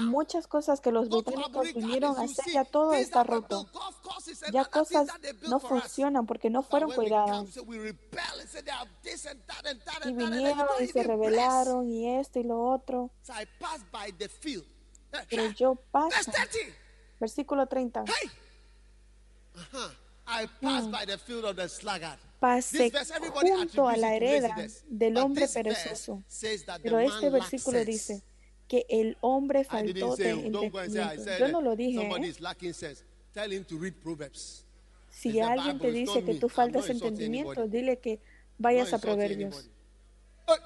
[0.00, 3.68] Muchas cosas que los británicos vinieron a hacer, ya todo está roto.
[4.52, 5.08] Ya cosas
[5.48, 7.56] no funcionan porque no fueron cuidadas.
[10.04, 13.10] Y vinieron y se rebelaron y esto y lo otro.
[15.28, 16.30] Pero yo paso.
[16.30, 16.48] 30.
[17.20, 18.04] Versículo 30.
[20.26, 20.44] Hey!
[20.44, 22.18] I passed by the field of the sluggard.
[22.40, 24.56] Pasé junto a la hereda
[24.88, 26.24] del hombre perezoso.
[26.82, 28.22] Pero este versículo dice
[28.66, 31.38] que el hombre faltó de entendimiento.
[31.38, 32.02] Yo no lo dije.
[32.02, 32.26] ¿eh?
[32.26, 33.04] is lacking sense.
[33.32, 34.64] Tell him to read Proverbs.
[35.08, 38.20] It's Si alguien te dice que tú faltas entendimiento, dile que
[38.58, 39.54] vayas a Proverbios.
[39.54, 39.68] anybody.
[40.46, 40.60] But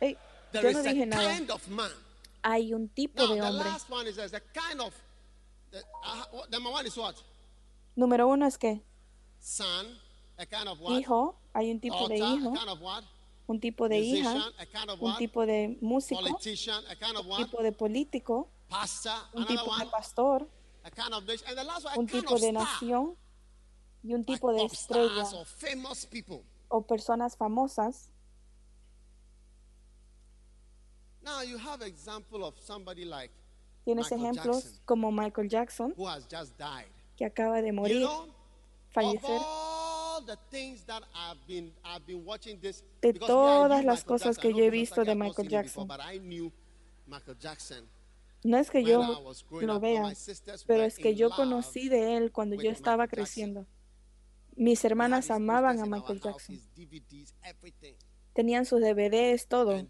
[0.00, 0.16] Ey,
[0.52, 1.36] there yo no dije nada.
[2.42, 3.68] Hay un tipo de hombre.
[3.68, 3.80] uh,
[6.96, 7.14] what?
[7.96, 8.82] Número uno es que
[9.38, 9.86] Son,
[10.36, 10.98] a kind of what?
[10.98, 12.52] hijo, hay un tipo de hijo,
[13.46, 14.52] un tipo de hija,
[15.00, 16.36] un tipo de músico, un
[17.44, 20.48] tipo de político, Pastor, un tipo de pastor,
[21.96, 23.16] un tipo de nación.
[24.02, 25.24] Y un tipo de estrella.
[26.68, 28.10] o personas famosas.
[31.22, 33.32] Now you have example of somebody like
[33.84, 34.80] Tienes Michael ejemplos Jackson.
[34.84, 36.86] como Michael Jackson, who has just died.
[37.16, 38.06] que acaba de morir,
[38.90, 39.40] fallecer.
[43.00, 45.88] De todas las cosas que yo he visto de Michael Jackson.
[48.44, 50.12] No es que yo lo vea,
[50.66, 53.66] pero es que yo conocí de él cuando yo estaba creciendo.
[54.54, 56.60] Mis hermanas amaban a Michael Jackson.
[58.32, 59.84] Tenían sus DVDs, todo,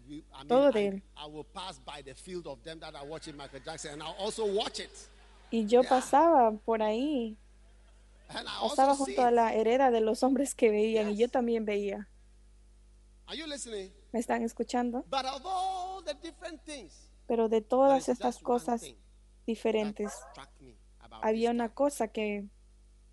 [0.47, 1.03] todo de él.
[5.51, 7.37] Y yo pasaba por ahí,
[8.29, 12.07] See junto a la hereda de los hombres que veían y yo también veía.
[13.25, 13.91] Are you listening?
[14.11, 15.03] ¿Me están escuchando?
[15.09, 18.83] But of all the different things, Pero de todas estas cosas
[19.45, 20.11] diferentes,
[21.21, 22.47] había una cosa que,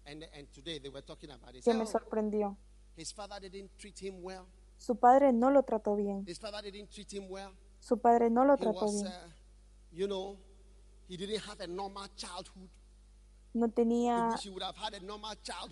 [0.06, 1.64] And, and today they were talking about it.
[1.64, 2.56] que me "Oh, sorprendió.
[2.96, 4.46] his father didn't treat him well.
[4.78, 6.24] Su padre no lo trató bien.
[6.26, 7.52] His father didn't treat him well.
[7.80, 9.06] Su padre no lo trató bien.
[13.56, 14.36] No tenía,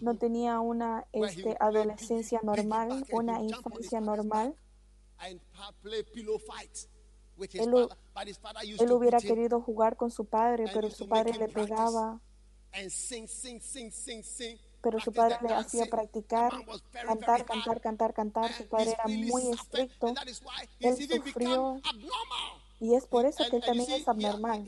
[0.00, 4.56] no tenía una este, adolescencia normal, una infancia normal.
[7.52, 7.98] Él hu- father.
[8.14, 11.48] But his father used Él hubiera querido jugar con su padre, pero su padre le
[11.48, 12.20] pegaba,
[14.80, 16.52] pero su padre le hacía practicar,
[17.06, 18.52] cantar, cantar, cantar, cantar.
[18.54, 20.14] Su padre era muy estricto
[20.80, 21.80] Él sufrió
[22.80, 24.64] y es por eso que él también es here, abnormal.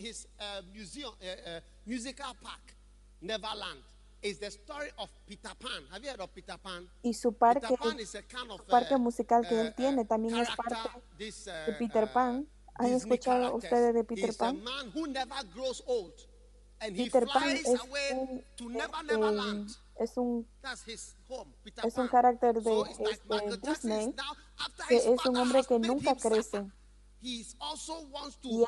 [3.22, 3.82] Uh, uh, uh, Neverland,
[4.22, 5.82] is the story of Peter Pan.
[5.92, 6.88] Have you heard of Peter Pan?
[7.02, 9.60] Y su parque, Peter Pan is a kind of su parque uh, musical que uh,
[9.60, 10.76] él tiene uh, también es parte
[11.18, 12.46] this, de uh, Peter uh, Pan.
[12.78, 14.56] ¿Han escuchado ustedes de Peter Pan?
[14.56, 16.12] a man who never grows old.
[16.80, 19.70] And he Peter Pan flies es away un, to Never este, Neverland.
[19.98, 22.08] es un That's his home, Peter es un Pan.
[22.08, 24.14] carácter de So like este, is Disney
[24.88, 26.66] que es un hombre que nunca crece.
[27.22, 27.46] Y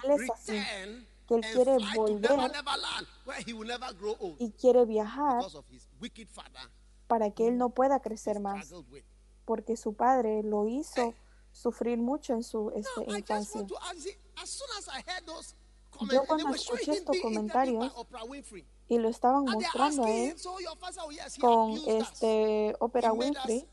[0.04, 0.58] él es así.
[1.28, 2.52] Que él quiere volver
[4.38, 5.44] y quiere viajar
[7.06, 8.72] para que él no pueda crecer más,
[9.44, 11.14] porque su padre lo hizo
[11.52, 13.60] sufrir mucho en su este, infancia.
[16.10, 17.92] Yo cuando escuché estos comentarios
[18.88, 20.36] y lo estaban mostrando a él
[21.40, 23.68] con este Oprah Winfrey,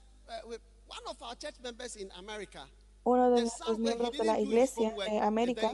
[3.06, 5.72] uno de nuestros miembros de la iglesia de América.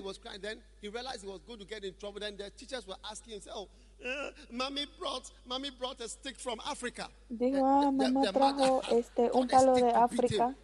[7.30, 10.56] Dijo, ah, mamá trajo este, un palo de África.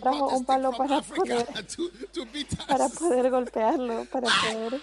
[0.00, 1.46] Trajo un palo para poder,
[2.68, 4.80] para poder golpearlo, para poder...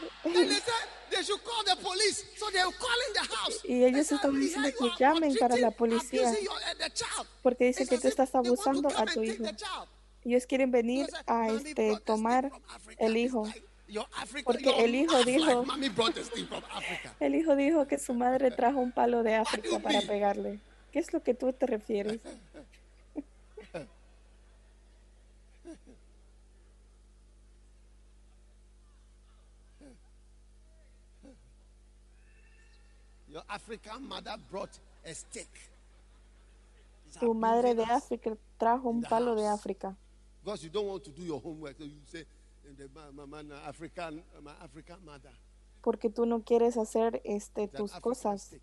[3.64, 6.32] Y ellos estaban diciendo que llamen para la policía
[7.42, 9.44] porque dice que tú estás abusando a tu hijo.
[10.28, 12.52] Ellos quieren venir a este, tomar
[12.98, 13.48] el hijo.
[14.44, 15.64] Porque el hijo dijo,
[17.22, 20.60] el hijo dijo que su madre trajo un palo de África para pegarle.
[20.92, 22.20] ¿Qué es lo que tú te refieres?
[37.20, 39.96] Tu madre de África trajo un palo de África.
[40.48, 42.26] Because you don't want to do your homework, so you say,
[45.82, 48.56] porque tú no quieres hacer este tus cosas.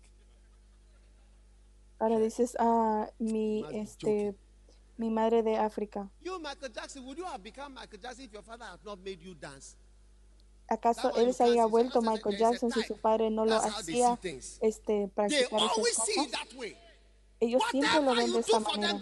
[1.99, 4.35] Ahora dices, ah, mi este
[4.97, 6.09] mi madre de África.
[10.67, 14.17] ¿Acaso él se había vuelto Michael Jackson si su padre no lo hacía
[14.61, 16.09] este, practicar esas cosas?
[17.39, 18.99] Ellos siempre lo ven de esa manera.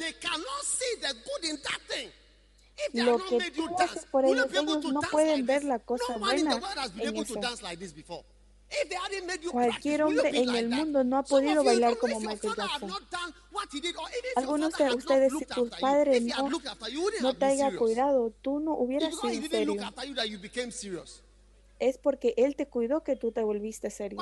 [2.93, 6.59] Lo que tú haces por ellos, ellos no pueden ver la cosa buena
[6.97, 7.39] en eso.
[9.51, 12.91] Cualquier hombre en el mundo no ha podido bailar como Michael Jackson.
[14.35, 16.49] Algunos de ustedes, si tu padre no,
[17.21, 19.75] no te haya cuidado, tú no hubieras sido serio.
[21.79, 24.19] Es porque él te cuidó que tú te volviste serio.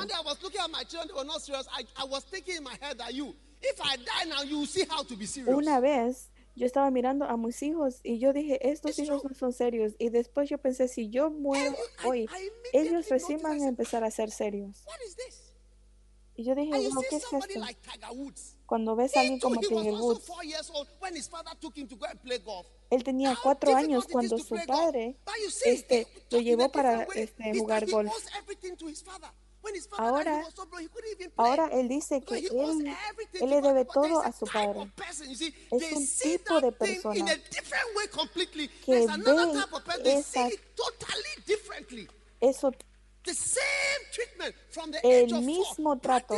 [5.47, 9.53] Una vez yo estaba mirando a mis hijos y yo dije, estos hijos no son
[9.53, 9.93] serios.
[9.99, 11.75] Y después yo pensé, si yo muero
[12.05, 12.27] hoy,
[12.73, 14.83] ellos recién van a empezar a ser serios.
[16.35, 16.71] Y yo dije,
[17.09, 17.39] ¿qué es esto?
[18.65, 20.31] Cuando ves a alguien como Tiger Woods,
[22.89, 25.17] él tenía cuatro años cuando su padre
[25.65, 28.13] este, lo llevó para este, jugar golf.
[29.97, 30.43] Ahora,
[31.37, 32.95] ahora él dice que él,
[33.33, 34.91] él le debe todo a su padre.
[35.09, 37.25] Es un tipo de persona
[38.85, 39.07] que
[40.03, 40.49] ve esa,
[42.39, 42.71] eso
[45.03, 46.35] el mismo trato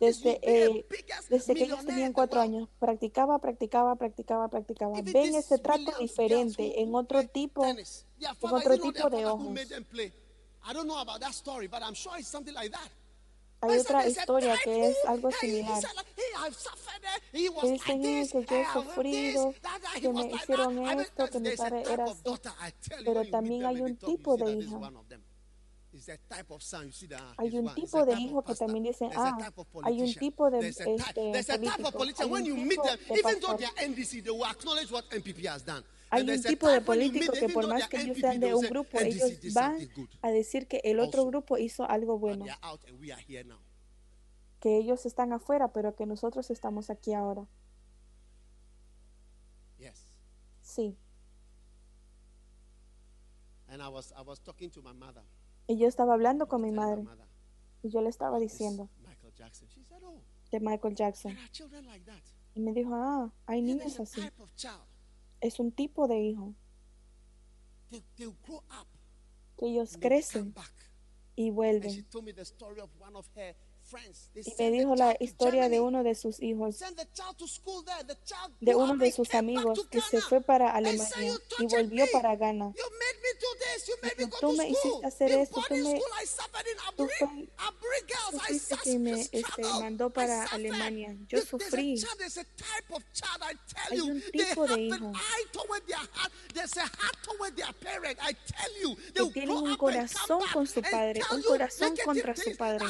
[0.00, 0.86] desde, eh,
[1.28, 2.68] desde que ellos tenían cuatro años.
[2.78, 5.00] Practicaba, practicaba, practicaba, practicaba.
[5.02, 7.78] Ven ese trato diferente en otro tipo, en
[8.40, 9.54] otro tipo de ojos.
[13.62, 15.80] Hay otra historia que es algo similar.
[17.62, 18.00] Que dicen
[18.32, 19.54] que yo he sufrido,
[20.00, 22.22] que me hicieron esto, que mi padre era así.
[23.04, 24.78] Pero también hay un tipo de hijo.
[27.38, 29.36] Hay un tipo de hijo que también dicen, ah,
[29.84, 30.84] hay un tipo de este,
[31.92, 33.58] político, hay un tipo de pastor.
[36.10, 39.32] Hay un tipo de político que por más que ellos sean de un grupo, ellos
[39.52, 39.78] van
[40.22, 42.44] a decir que el otro grupo hizo algo bueno.
[44.60, 47.46] Que ellos están afuera, pero que nosotros estamos aquí ahora.
[50.62, 50.96] Sí.
[55.68, 57.04] Y yo estaba hablando con mi madre.
[57.82, 58.88] Y yo le estaba diciendo
[60.50, 61.36] de Michael Jackson.
[62.54, 64.22] Y me dijo, ah, hay niños así
[65.40, 66.54] es un tipo de hijo
[69.56, 70.54] que ellos crecen
[71.34, 72.06] y vuelven.
[74.34, 76.78] Y me dijo la historia de uno de sus hijos,
[78.60, 82.72] de uno de sus amigos que se fue para Alemania y volvió para Ghana.
[84.40, 86.00] tú me hiciste hacer esto, tú me
[86.96, 87.08] tú
[88.38, 91.16] fuiste que me este, mandó para Alemania.
[91.28, 92.02] Yo sufrí.
[93.90, 95.12] Hay un tipo de hijo
[99.14, 102.84] que tienen un corazón con su padre, un corazón contra su padre.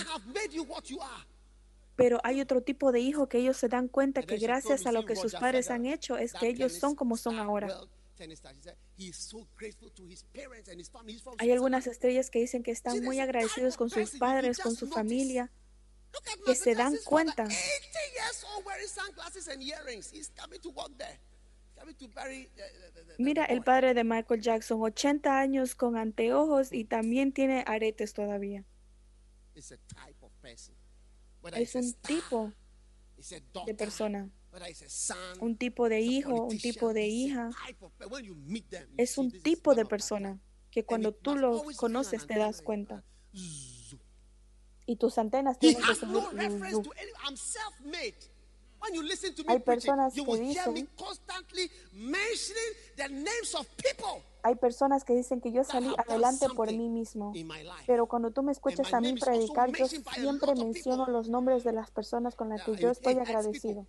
[1.97, 5.07] Pero hay otro tipo de hijo que ellos se dan cuenta que gracias a lo
[5.07, 7.75] que sus padres han hecho es que ellos son como son ahora.
[11.39, 15.51] Hay algunas estrellas que dicen que están muy agradecidos con sus padres, con su familia,
[16.45, 17.47] que se dan cuenta.
[23.19, 28.65] Mira el padre de Michael Jackson, 80 años con anteojos y también tiene aretes todavía.
[31.55, 32.53] Es un tipo
[33.67, 34.31] de persona,
[35.41, 37.51] un tipo de hijo, un tipo de hija.
[38.97, 40.41] Es un tipo de persona
[40.71, 43.05] que cuando tú lo conoces te das cuenta.
[44.89, 46.09] Y tus antenas tienen que ser
[49.47, 50.89] hay personas que dicen,
[54.43, 57.33] hay personas que dicen que yo salí adelante por mí mismo,
[57.87, 61.91] pero cuando tú me escuchas a mí predicar, yo siempre menciono los nombres de las
[61.91, 63.87] personas con las que yo estoy agradecido.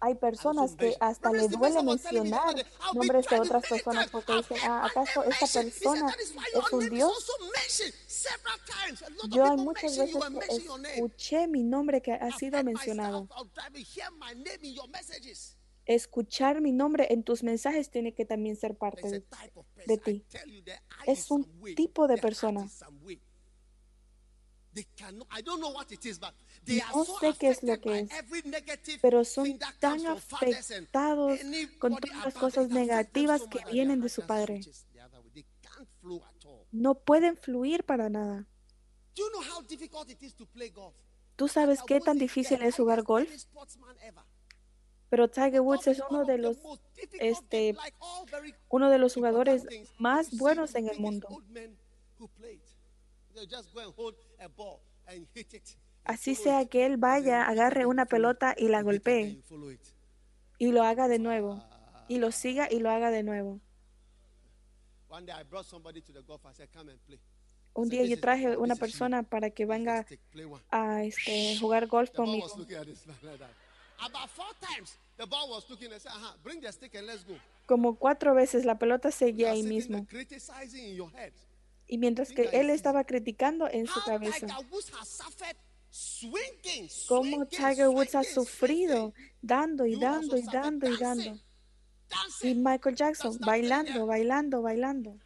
[0.00, 2.54] Hay personas que hasta les duele mencionar
[2.94, 7.30] nombres de otras personas porque dicen, ah, ¿acaso esta persona es un Dios?
[9.30, 13.28] Yo hay muchas veces que escuché mi nombre que ha sido mencionado.
[15.84, 19.24] Escuchar mi nombre en tus mensajes tiene que también ser parte de,
[19.86, 20.24] de ti.
[21.06, 21.44] Es un
[21.76, 22.68] tipo de persona.
[26.94, 28.10] No sé qué es lo que es,
[29.00, 31.40] pero son tan afectados
[31.78, 34.60] con todas las cosas negativas que vienen de su padre.
[36.72, 38.46] No pueden fluir para nada.
[41.36, 43.30] ¿Tú sabes qué tan difícil es jugar golf?
[45.08, 46.56] Pero Tiger Woods es uno de los
[47.20, 47.76] este
[48.68, 49.66] uno de los jugadores
[49.98, 51.28] más buenos en el mundo.
[56.04, 59.42] Así sea que él vaya, agarre una pelota y la golpee.
[60.58, 61.62] Y lo haga de nuevo.
[62.08, 63.60] Y lo siga y lo haga de nuevo.
[67.74, 70.06] Un día yo traje una persona para que venga
[70.70, 72.46] a este, jugar golf conmigo.
[77.66, 80.06] Como cuatro veces la pelota seguía ahí mismo.
[81.86, 84.46] Y mientras que él estaba criticando en su cabeza,
[87.08, 91.40] cómo Tiger Woods ha sufrido dando y dando y dando y dando.
[92.42, 95.18] Y Michael Jackson bailando, bailando, bailando.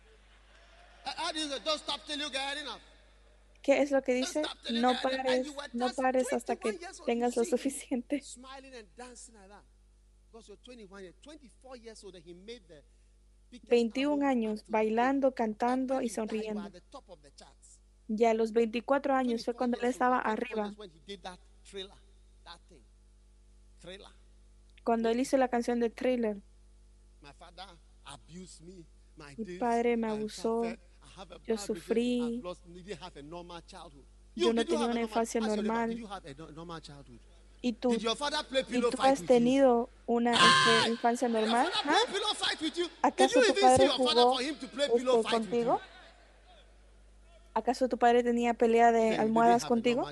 [3.62, 4.42] ¿Qué es lo que dice?
[4.70, 8.22] No pares, no pares hasta que tengas lo suficiente.
[13.68, 16.70] 21 años bailando, cantando y sonriendo.
[18.08, 20.74] Y a los 24 años fue cuando él estaba arriba.
[24.84, 26.42] Cuando él hizo la canción de Thriller.
[29.36, 30.62] Mi padre me abusó.
[31.46, 32.42] Yo sufrí.
[34.34, 35.98] Yo no tenía una infancia normal.
[37.62, 41.70] ¿Y tú, ¿Y tú has tenido una este, infancia normal?
[41.84, 41.98] ¿Ah?
[43.02, 45.80] ¿Acaso tu padre jugó esto contigo?
[47.52, 50.08] ¿Acaso tu padre tenía pelea de almohadas contigo?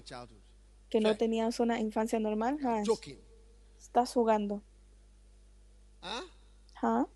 [0.90, 2.58] ¿Que no tenías una infancia normal?
[2.64, 2.82] ¿Ah?
[3.78, 4.62] Estás jugando.
[6.82, 7.06] ¿Ah?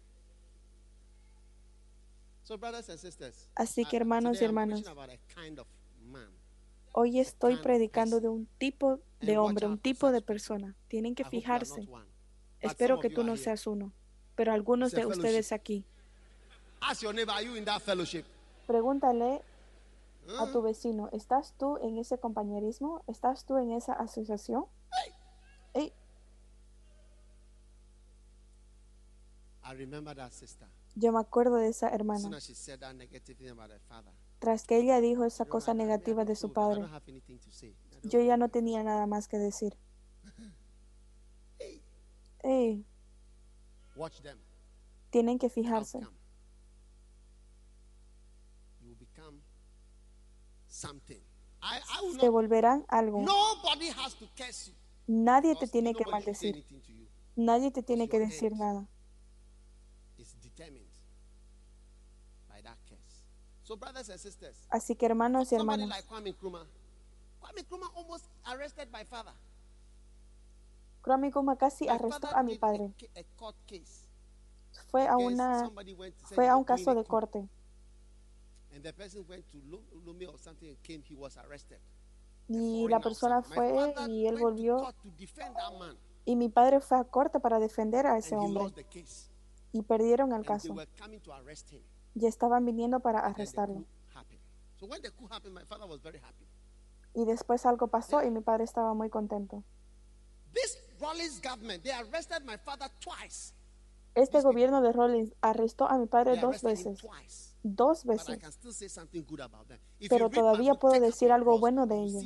[3.54, 4.82] Así que hermanos y hermanas,
[6.92, 10.76] Hoy estoy predicando de un tipo de hombre, un tipo de persona.
[10.88, 11.88] Tienen que fijarse.
[12.60, 13.92] Espero que tú no seas uno,
[14.34, 15.84] pero algunos de ustedes aquí.
[18.66, 19.42] Pregúntale
[20.38, 23.02] a tu vecino, ¿estás tú en ese compañerismo?
[23.06, 24.66] ¿Estás tú en esa asociación?
[30.94, 32.28] Yo me acuerdo de esa hermana.
[34.42, 36.84] Tras que ella dijo esa cosa negativa de su padre,
[38.02, 39.78] yo ya no tenía nada más que decir.
[45.10, 46.00] Tienen que fijarse.
[52.18, 53.24] Se volverán algo.
[55.06, 56.66] Nadie te tiene que maldecir.
[57.36, 58.88] Nadie te tiene que decir nada.
[64.70, 66.04] Así que hermanos y hermanas,
[71.02, 71.56] Kwame Nkrumah.
[71.56, 72.92] Casi arrestó a mi padre.
[74.90, 75.70] Fue a, una,
[76.34, 77.48] fue a un caso de corte.
[82.48, 84.92] Y la persona fue y él volvió
[86.24, 88.72] y mi padre fue a corte para defender a ese hombre.
[89.72, 90.74] y perdieron el caso.
[92.14, 93.84] Y estaban viniendo para arrestarlo.
[97.14, 99.62] Y después algo pasó y mi padre estaba muy contento.
[104.14, 106.98] Este gobierno de Rollins arrestó a mi padre dos veces.
[107.62, 108.38] Dos veces.
[110.08, 112.22] Pero todavía puedo decir algo bueno de ellos.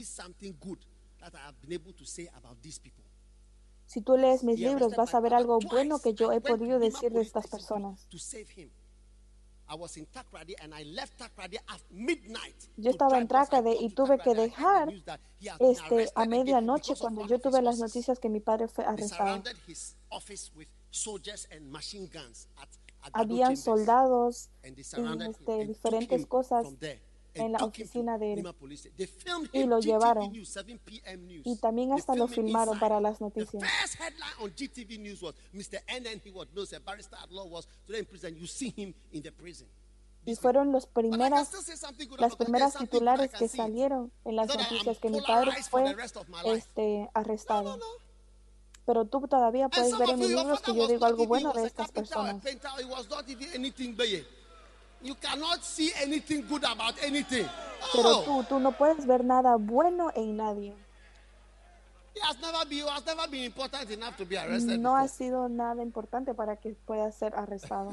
[3.87, 7.13] Si tú lees mis libros, vas a ver algo bueno que yo he podido decir
[7.13, 8.09] de estas personas.
[12.77, 14.93] Yo estaba en Takrady y tuve que dejar
[15.59, 19.43] este, a medianoche cuando yo tuve las noticias que mi padre fue arrestado.
[23.13, 24.71] Habían soldados y
[25.31, 26.67] este, diferentes cosas
[27.37, 28.47] en la oficina de él
[29.53, 30.33] y lo llevaron.
[31.45, 33.63] Y también hasta lo filmaron para las noticias.
[40.27, 41.53] Y fueron los primeras,
[42.19, 45.95] las primeras titulares que salieron en las noticias que mi padre fue
[46.47, 47.79] este, arrestado.
[48.87, 51.93] Pero tú todavía puedes ver en mis libros que yo digo algo bueno de estas
[51.93, 52.43] personas.
[55.07, 57.47] You cannot see anything good about anything.
[57.93, 58.25] Pero oh.
[58.25, 60.75] tú, tú no puedes ver nada bueno en nadie.
[64.79, 67.91] No ha sido nada importante para que pueda ser arrestado.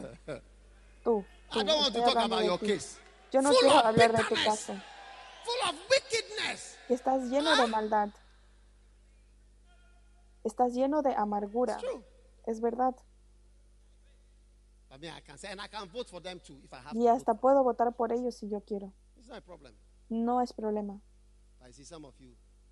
[1.04, 1.24] Tú.
[1.52, 2.98] tú I don't want to talk about your case.
[3.32, 4.74] Yo no Full quiero hablar de tu caso.
[4.74, 6.78] Full of wickedness.
[6.90, 8.10] Estás lleno de maldad.
[10.44, 11.78] Estás lleno de amargura.
[12.48, 12.96] Es verdad.
[16.94, 18.94] Y hasta puedo votar por ellos si yo quiero.
[20.10, 21.00] No es problema.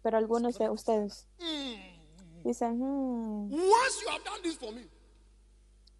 [0.03, 2.43] Pero algunos de ustedes Mm.
[2.43, 4.87] dicen, hmm, Once you have done this for me,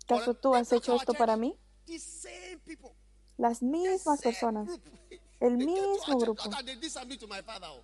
[0.07, 1.55] ¿caso tú has hecho esto para mí?
[3.38, 4.80] Las mismas personas,
[5.39, 6.43] el mismo grupo.
[6.43, 7.69] "Father, They did something to my father.
[7.69, 7.84] oh."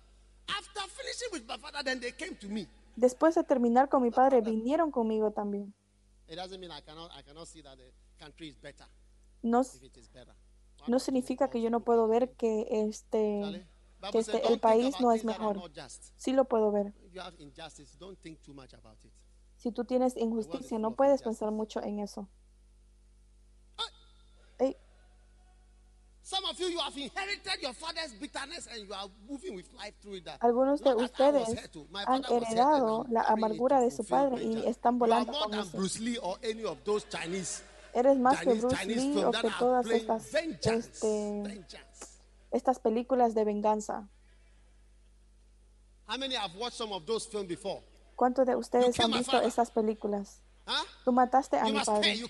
[2.96, 5.72] Después de terminar con mi padre, vinieron conmigo también.
[9.42, 9.62] No,
[10.86, 13.64] no significa que yo no puedo ver que este,
[14.12, 15.56] que este, "Don't el país no es mejor.
[15.56, 16.92] not just." Sí lo puedo ver.
[19.56, 22.28] Si tú tienes injusticia, no puedes pensar mucho en eso.
[24.58, 24.76] Ey,
[26.22, 29.96] Some of you, you have inherited your father's bitterness and you are moving with life
[30.02, 30.24] through it.
[30.26, 31.48] That- algunos de ustedes
[32.06, 35.78] han heredado la amargura de su padre y están volando con eso.
[37.94, 41.64] Eres más que Bruce Lee o que todas estas, este,
[42.50, 44.08] estas películas de venganza.
[46.06, 47.82] How many have watched some of those films before?
[48.16, 50.40] ¿Cuántos de ustedes han visto esas películas?
[51.04, 52.22] Tú mataste a mi padre.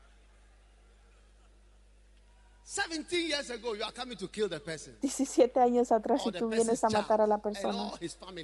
[2.57, 2.68] person.
[5.01, 7.91] 17 años atrás y the tú vienes a matar a la persona.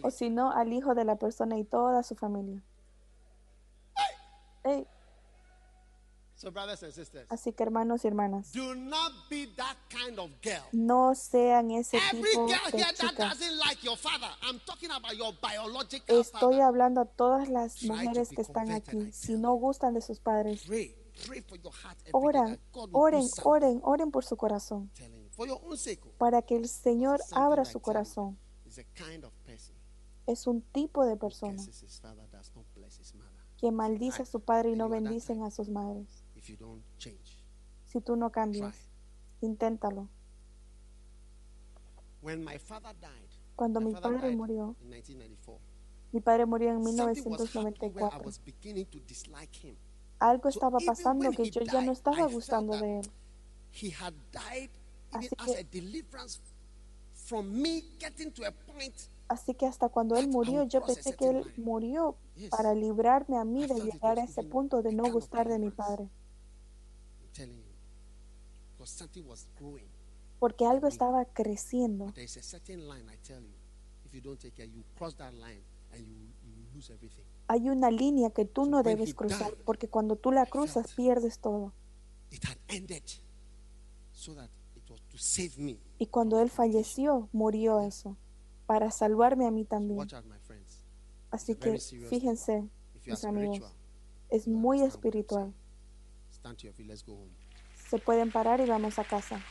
[0.03, 2.61] O si no, al hijo de la persona y toda su familia.
[4.63, 4.87] Ey,
[6.37, 10.29] So, brothers and sisters, así que hermanos y hermanas, do not be that kind of
[10.43, 10.65] girl.
[10.73, 13.29] no sean ese Every tipo girl de here that chicas.
[13.39, 16.61] doesn't like your father, I'm talking about your biological Estoy father.
[16.61, 19.13] hablando a todas las mujeres que están aquí.
[19.13, 20.67] Si no gustan de sus padres,
[22.11, 22.59] Oran,
[22.91, 24.91] oren, oren, oren por su corazón.
[25.37, 25.75] Oh,
[26.17, 28.37] Para que el Señor abra su corazón.
[30.27, 31.61] Es un tipo de persona
[33.57, 36.23] que maldice a su padre y no bendicen a sus madres.
[37.85, 38.75] Si tú no cambias,
[39.41, 40.09] inténtalo.
[43.55, 45.59] Cuando mi padre murió, in 1994.
[46.11, 49.84] mi padre murió en Something was happening where I 1994.
[50.19, 53.11] Algo estaba pasando que he yo ya no estaba gustando de él.
[55.11, 56.39] Así as que- a deliverance
[57.13, 58.93] from me getting to a point
[59.27, 62.15] Así que hasta cuando él murió, yo pensé que él murió
[62.51, 66.03] para librarme a mí de llegar a ese punto de no gustar de mi padre.
[66.03, 67.71] I'm telling you.
[68.73, 69.87] Because something was growing.
[70.39, 72.11] Porque algo estaba creciendo.
[72.13, 73.55] There is a certain line, I tell you.
[74.05, 76.05] If you don't take care, you cross that line and
[77.47, 81.73] Hay una línea que tú no debes cruzar, porque cuando tú la cruzas pierdes todo.
[85.97, 88.17] Y cuando él falleció, murió eso,
[88.65, 89.99] para salvarme a mí también.
[91.31, 91.77] Así que
[92.09, 92.67] fíjense,
[93.05, 93.73] mis amigos,
[94.29, 95.53] es muy espiritual.
[97.89, 99.41] Se pueden parar y vamos a casa.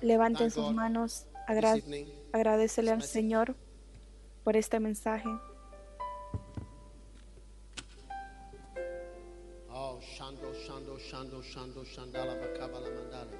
[0.00, 1.26] Levanten sus manos,
[2.32, 3.54] agradecele al Señor
[4.44, 5.28] por este mensaje.
[9.70, 13.36] Oh, shando, shando, shando, shando, shandala bakabala mandala.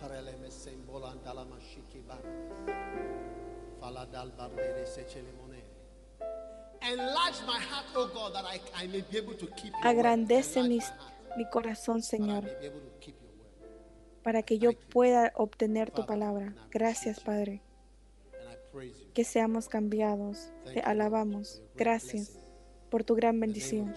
[0.00, 2.20] Parele me sembola andala mashiki bar.
[3.80, 5.62] Faladal barbere sechelemone.
[6.82, 10.80] Enlarge my heart, oh God, that I, I may be able to keep Agrandece mi,
[11.36, 12.44] mi corazón, Señor
[14.26, 16.52] para que yo pueda obtener tu palabra.
[16.72, 17.62] Gracias, Padre.
[19.14, 20.48] Que seamos cambiados.
[20.64, 21.62] Te alabamos.
[21.76, 22.36] Gracias
[22.90, 23.94] por tu gran bendición.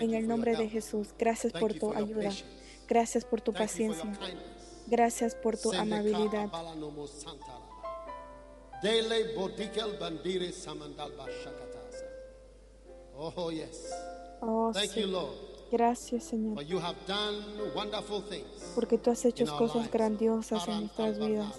[0.00, 2.30] En el nombre de Jesús, gracias por tu ayuda.
[2.86, 4.12] Gracias por tu paciencia.
[4.86, 6.48] Gracias por tu amabilidad.
[13.16, 13.90] Oh, yes.
[14.40, 15.04] Oh, sí.
[15.70, 16.58] Gracias, Señor.
[18.74, 21.58] Porque tú has hecho cosas grandiosas en nuestras vidas.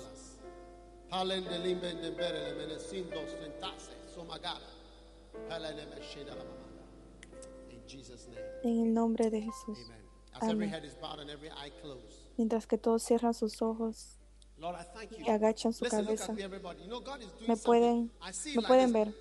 [8.64, 9.78] En el nombre de Jesús.
[10.34, 10.72] Amén.
[12.38, 14.20] Mientras que todos cierran sus ojos
[15.26, 16.34] y agachan su cabeza.
[17.48, 18.12] Me pueden,
[18.56, 19.16] me pueden ver.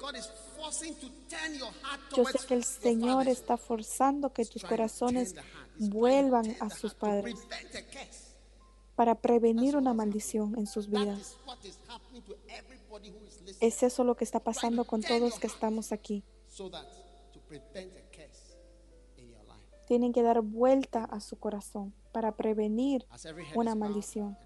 [2.17, 5.35] Yo sé que el Señor está forzando que tus corazones
[5.79, 7.37] vuelvan a sus padres
[8.95, 11.37] para prevenir una maldición en sus vidas.
[13.61, 16.23] Es eso lo que está pasando con todos que estamos aquí.
[19.87, 23.05] Tienen que dar vuelta a su corazón para prevenir
[23.55, 24.39] una maldición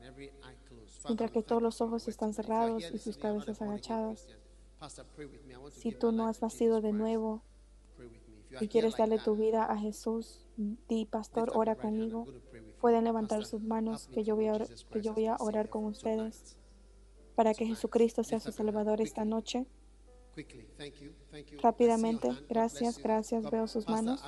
[1.09, 4.29] mientras que todos los ojos están cerrados y sus cabezas agachadas.
[5.71, 7.43] Si tú no has nacido de nuevo
[8.61, 12.27] y quieres darle tu vida a Jesús, di, pastor, ora conmigo.
[12.81, 14.59] Pueden levantar sus manos que yo voy a,
[14.93, 16.57] que yo voy a orar con ustedes
[17.35, 19.67] para que Jesucristo sea su Salvador esta noche.
[21.63, 24.23] Rápidamente, gracias, gracias, veo sus manos.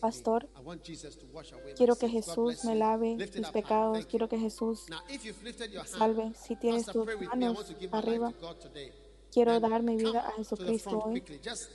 [0.00, 0.48] Pastor,
[1.76, 4.86] quiero que Jesús me lave mis pecados, quiero que Jesús
[5.86, 6.32] salve.
[6.34, 8.32] Si tienes tus manos arriba,
[9.32, 11.22] quiero dar mi vida a Jesucristo hoy.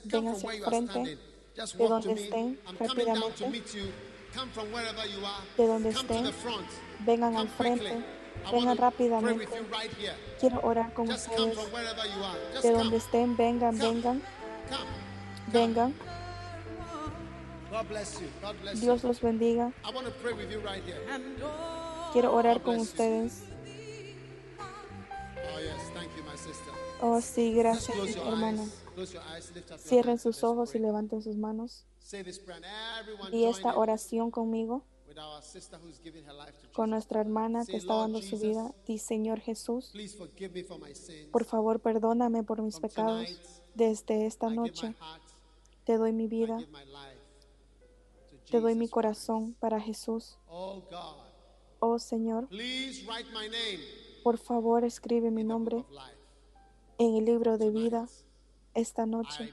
[0.04, 1.18] Ven hacia el frente,
[1.78, 3.50] de donde estén, rápidamente,
[5.56, 6.32] de donde estén,
[7.00, 8.04] vengan al frente,
[8.52, 9.48] vengan rápidamente.
[10.40, 11.56] Quiero orar con ustedes.
[12.62, 14.22] De donde estén, vengan, vengan,
[15.52, 15.94] vengan.
[18.80, 19.72] Dios los bendiga.
[22.12, 23.44] Quiero orar con ustedes.
[27.00, 28.66] Oh, sí, gracias, hermano.
[29.78, 31.84] Cierren sus ojos y levanten sus manos.
[33.32, 34.84] Y esta oración conmigo,
[36.72, 38.72] con nuestra hermana que está dando su vida.
[38.86, 39.92] Di, Señor Jesús,
[41.32, 43.28] por favor, perdóname por mis pecados.
[43.74, 44.94] Desde esta noche
[45.84, 46.58] te doy mi vida
[48.50, 50.38] te doy mi corazón para Jesús.
[51.78, 52.48] Oh Señor,
[54.22, 55.84] por favor escribe mi nombre
[56.98, 58.08] en el libro de vida
[58.74, 59.52] esta noche.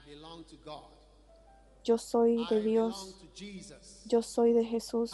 [1.84, 3.16] Yo soy de Dios.
[4.06, 5.12] Yo soy de Jesús.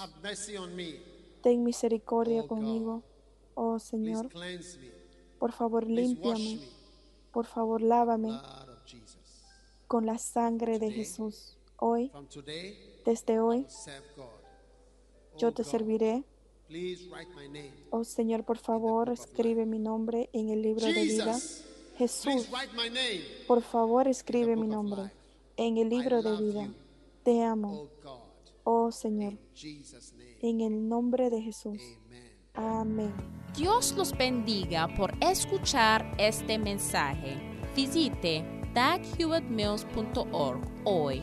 [1.43, 3.03] Ten misericordia conmigo,
[3.55, 4.29] oh Señor.
[5.39, 6.61] Por favor, límpiame.
[7.33, 8.39] Por favor, lávame
[9.89, 11.57] con la sangre de Jesús.
[11.77, 12.13] Hoy
[13.05, 13.67] desde hoy,
[15.39, 16.25] yo te serviré.
[17.91, 21.39] Oh Señor, por favor, escribe mi nombre en el libro de vida.
[21.99, 22.49] Jesús,
[23.47, 25.11] por favor, escribe mi nombre
[25.57, 26.73] en el libro de vida.
[27.23, 27.89] Te amo.
[28.65, 29.37] Oh Señor,
[30.43, 31.81] en el nombre de Jesús.
[32.55, 33.13] Amén.
[33.57, 37.37] Dios los bendiga por escuchar este mensaje.
[37.75, 38.45] Visite
[38.75, 41.23] daghewittmills.org hoy